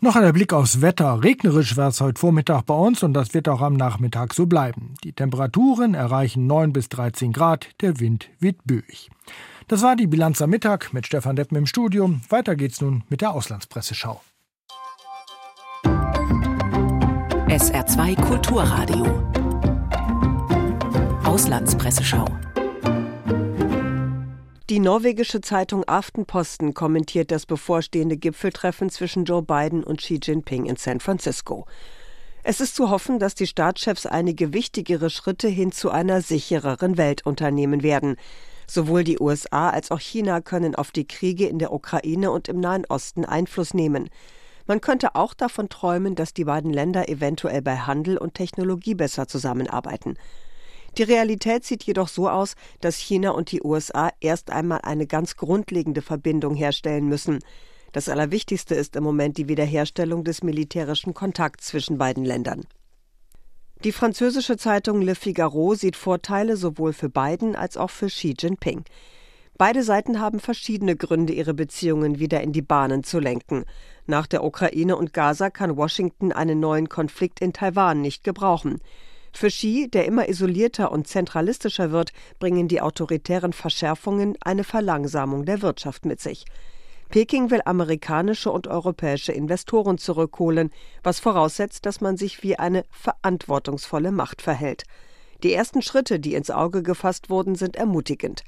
Noch 0.00 0.16
ein 0.16 0.32
Blick 0.32 0.52
aufs 0.52 0.80
Wetter. 0.80 1.22
Regnerisch 1.22 1.76
war 1.76 1.88
es 1.88 2.00
heute 2.00 2.18
Vormittag 2.18 2.62
bei 2.62 2.74
uns 2.74 3.02
und 3.02 3.14
das 3.14 3.34
wird 3.34 3.48
auch 3.48 3.60
am 3.60 3.74
Nachmittag 3.74 4.34
so 4.34 4.46
bleiben. 4.46 4.94
Die 5.04 5.12
Temperaturen 5.12 5.94
erreichen 5.94 6.46
9 6.46 6.72
bis 6.72 6.88
13 6.88 7.32
Grad, 7.32 7.68
der 7.80 8.00
Wind 8.00 8.28
wird 8.40 8.64
böig. 8.64 9.10
Das 9.68 9.82
war 9.82 9.94
die 9.94 10.08
Bilanz 10.08 10.42
am 10.42 10.50
Mittag 10.50 10.92
mit 10.92 11.06
Stefan 11.06 11.36
Deppen 11.36 11.56
im 11.56 11.66
Studio. 11.66 12.16
Weiter 12.28 12.56
geht's 12.56 12.80
nun 12.80 13.04
mit 13.08 13.20
der 13.20 13.32
Auslandspresseschau. 13.32 14.20
SR2 17.46 18.20
Kulturradio. 18.20 19.22
Auslandspresseschau. 21.24 22.26
Die 24.72 24.80
norwegische 24.80 25.42
Zeitung 25.42 25.86
Aftenposten 25.86 26.72
kommentiert 26.72 27.30
das 27.30 27.44
bevorstehende 27.44 28.16
Gipfeltreffen 28.16 28.88
zwischen 28.88 29.26
Joe 29.26 29.42
Biden 29.42 29.84
und 29.84 29.98
Xi 30.00 30.18
Jinping 30.22 30.64
in 30.64 30.76
San 30.76 30.98
Francisco. 30.98 31.66
Es 32.42 32.58
ist 32.58 32.74
zu 32.74 32.88
hoffen, 32.88 33.18
dass 33.18 33.34
die 33.34 33.46
Staatschefs 33.46 34.06
einige 34.06 34.54
wichtigere 34.54 35.10
Schritte 35.10 35.46
hin 35.46 35.72
zu 35.72 35.90
einer 35.90 36.22
sichereren 36.22 36.96
Welt 36.96 37.26
unternehmen 37.26 37.82
werden. 37.82 38.16
Sowohl 38.66 39.04
die 39.04 39.20
USA 39.20 39.68
als 39.68 39.90
auch 39.90 40.00
China 40.00 40.40
können 40.40 40.74
auf 40.74 40.90
die 40.90 41.06
Kriege 41.06 41.46
in 41.46 41.58
der 41.58 41.70
Ukraine 41.74 42.30
und 42.30 42.48
im 42.48 42.58
Nahen 42.58 42.86
Osten 42.86 43.26
Einfluss 43.26 43.74
nehmen. 43.74 44.08
Man 44.66 44.80
könnte 44.80 45.16
auch 45.16 45.34
davon 45.34 45.68
träumen, 45.68 46.14
dass 46.14 46.32
die 46.32 46.44
beiden 46.44 46.72
Länder 46.72 47.10
eventuell 47.10 47.60
bei 47.60 47.76
Handel 47.76 48.16
und 48.16 48.32
Technologie 48.32 48.94
besser 48.94 49.28
zusammenarbeiten. 49.28 50.16
Die 50.98 51.04
Realität 51.04 51.64
sieht 51.64 51.84
jedoch 51.84 52.08
so 52.08 52.28
aus, 52.28 52.54
dass 52.80 52.96
China 52.96 53.30
und 53.30 53.50
die 53.50 53.62
USA 53.62 54.10
erst 54.20 54.50
einmal 54.50 54.80
eine 54.82 55.06
ganz 55.06 55.36
grundlegende 55.36 56.02
Verbindung 56.02 56.54
herstellen 56.54 57.08
müssen. 57.08 57.38
Das 57.92 58.08
Allerwichtigste 58.08 58.74
ist 58.74 58.96
im 58.96 59.04
Moment 59.04 59.38
die 59.38 59.48
Wiederherstellung 59.48 60.24
des 60.24 60.42
militärischen 60.42 61.14
Kontakts 61.14 61.66
zwischen 61.66 61.98
beiden 61.98 62.24
Ländern. 62.24 62.62
Die 63.84 63.92
französische 63.92 64.56
Zeitung 64.56 65.02
Le 65.02 65.14
Figaro 65.14 65.74
sieht 65.74 65.96
Vorteile 65.96 66.56
sowohl 66.56 66.92
für 66.92 67.08
Biden 67.08 67.56
als 67.56 67.76
auch 67.76 67.90
für 67.90 68.06
Xi 68.06 68.34
Jinping. 68.38 68.84
Beide 69.58 69.82
Seiten 69.82 70.20
haben 70.20 70.40
verschiedene 70.40 70.96
Gründe, 70.96 71.32
ihre 71.32 71.52
Beziehungen 71.52 72.18
wieder 72.18 72.40
in 72.42 72.52
die 72.52 72.62
Bahnen 72.62 73.02
zu 73.02 73.18
lenken. 73.18 73.64
Nach 74.06 74.26
der 74.26 74.44
Ukraine 74.44 74.96
und 74.96 75.12
Gaza 75.12 75.50
kann 75.50 75.76
Washington 75.76 76.32
einen 76.32 76.60
neuen 76.60 76.88
Konflikt 76.88 77.40
in 77.40 77.52
Taiwan 77.52 78.00
nicht 78.00 78.24
gebrauchen. 78.24 78.80
Für 79.32 79.48
Xi, 79.48 79.88
der 79.90 80.04
immer 80.04 80.28
isolierter 80.28 80.92
und 80.92 81.08
zentralistischer 81.08 81.90
wird, 81.90 82.12
bringen 82.38 82.68
die 82.68 82.80
autoritären 82.80 83.52
Verschärfungen 83.52 84.36
eine 84.40 84.64
Verlangsamung 84.64 85.44
der 85.44 85.62
Wirtschaft 85.62 86.04
mit 86.04 86.20
sich. 86.20 86.44
Peking 87.08 87.50
will 87.50 87.60
amerikanische 87.64 88.50
und 88.50 88.68
europäische 88.68 89.32
Investoren 89.32 89.98
zurückholen, 89.98 90.70
was 91.02 91.20
voraussetzt, 91.20 91.84
dass 91.84 92.00
man 92.00 92.16
sich 92.16 92.42
wie 92.42 92.58
eine 92.58 92.84
verantwortungsvolle 92.90 94.12
Macht 94.12 94.40
verhält. 94.40 94.84
Die 95.42 95.52
ersten 95.52 95.82
Schritte, 95.82 96.20
die 96.20 96.34
ins 96.34 96.50
Auge 96.50 96.82
gefasst 96.82 97.28
wurden, 97.28 97.54
sind 97.54 97.76
ermutigend. 97.76 98.44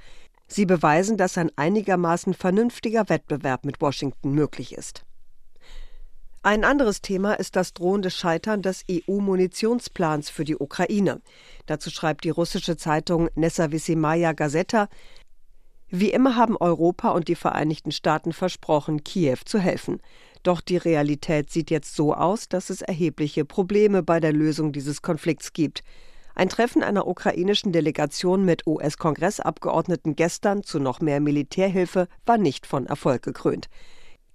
Sie 0.47 0.65
beweisen, 0.65 1.17
dass 1.17 1.37
ein 1.37 1.51
einigermaßen 1.57 2.35
vernünftiger 2.35 3.09
Wettbewerb 3.09 3.65
mit 3.65 3.81
Washington 3.81 4.33
möglich 4.33 4.75
ist. 4.75 5.05
Ein 6.47 6.63
anderes 6.63 7.01
Thema 7.01 7.33
ist 7.33 7.57
das 7.57 7.73
drohende 7.73 8.11
Scheitern 8.11 8.61
des 8.61 8.85
EU-Munitionsplans 8.91 10.29
für 10.29 10.45
die 10.45 10.59
Ukraine. 10.59 11.23
Dazu 11.65 11.89
schreibt 11.89 12.25
die 12.25 12.29
russische 12.29 12.77
Zeitung 12.77 13.31
Nessavissimaya 13.35 14.35
Gazeta, 14.35 14.91
wie 15.89 16.11
immer 16.11 16.37
haben 16.37 16.59
Europa 16.59 17.13
und 17.13 17.29
die 17.29 17.35
Vereinigten 17.35 17.93
Staaten 17.93 18.35
versprochen, 18.35 19.03
Kiew 19.05 19.39
zu 19.47 19.59
helfen. 19.59 20.03
Doch 20.43 20.61
die 20.61 20.77
Realität 20.77 21.49
sieht 21.49 21.71
jetzt 21.71 21.97
so 21.97 22.13
aus, 22.13 22.47
dass 22.47 22.69
es 22.69 22.83
erhebliche 22.83 23.47
Probleme 23.47 24.03
bei 24.03 24.21
der 24.21 24.35
Lösung 24.35 24.73
dieses 24.73 25.01
Konflikts 25.01 25.55
gibt. 25.55 25.83
Ein 26.35 26.51
Treffen 26.51 26.83
einer 26.83 27.07
ukrainischen 27.07 27.73
Delegation 27.73 28.45
mit 28.45 28.67
US-Kongressabgeordneten 28.67 30.15
gestern 30.15 30.63
zu 30.63 30.79
noch 30.79 31.01
mehr 31.01 31.21
Militärhilfe 31.21 32.07
war 32.27 32.37
nicht 32.37 32.67
von 32.67 32.85
Erfolg 32.85 33.23
gekrönt. 33.23 33.71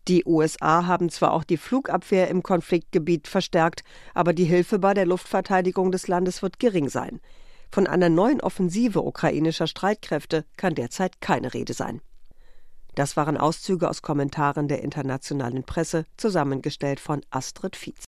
Die 0.10 0.26
USA 0.26 0.88
haben 0.88 1.10
zwar 1.10 1.34
auch 1.34 1.44
die 1.44 1.58
Flugabwehr 1.58 2.30
im 2.30 2.42
Konfliktgebiet 2.42 3.28
verstärkt, 3.28 3.84
aber 4.16 4.34
die 4.34 4.44
Hilfe 4.44 4.80
bei 4.80 4.96
der 4.96 5.06
Luftverteidigung 5.06 5.92
des 5.92 6.08
Landes 6.08 6.42
wird 6.42 6.58
gering 6.58 6.90
sein. 6.90 7.22
Von 7.70 7.86
einer 7.86 8.10
neuen 8.10 8.42
Offensive 8.42 9.04
ukrainischer 9.04 9.68
Streitkräfte 9.68 10.46
kann 10.58 10.74
derzeit 10.74 11.22
keine 11.22 11.54
Rede 11.54 11.74
sein. 11.74 12.02
Das 12.96 13.18
waren 13.18 13.38
Auszüge 13.38 13.88
aus 13.88 14.02
Kommentaren 14.02 14.68
der 14.68 14.82
internationalen 14.82 15.64
Presse, 15.64 16.06
zusammengestellt 16.18 17.00
von 17.00 17.22
Astrid 17.30 17.76
Fietz. 17.76 18.08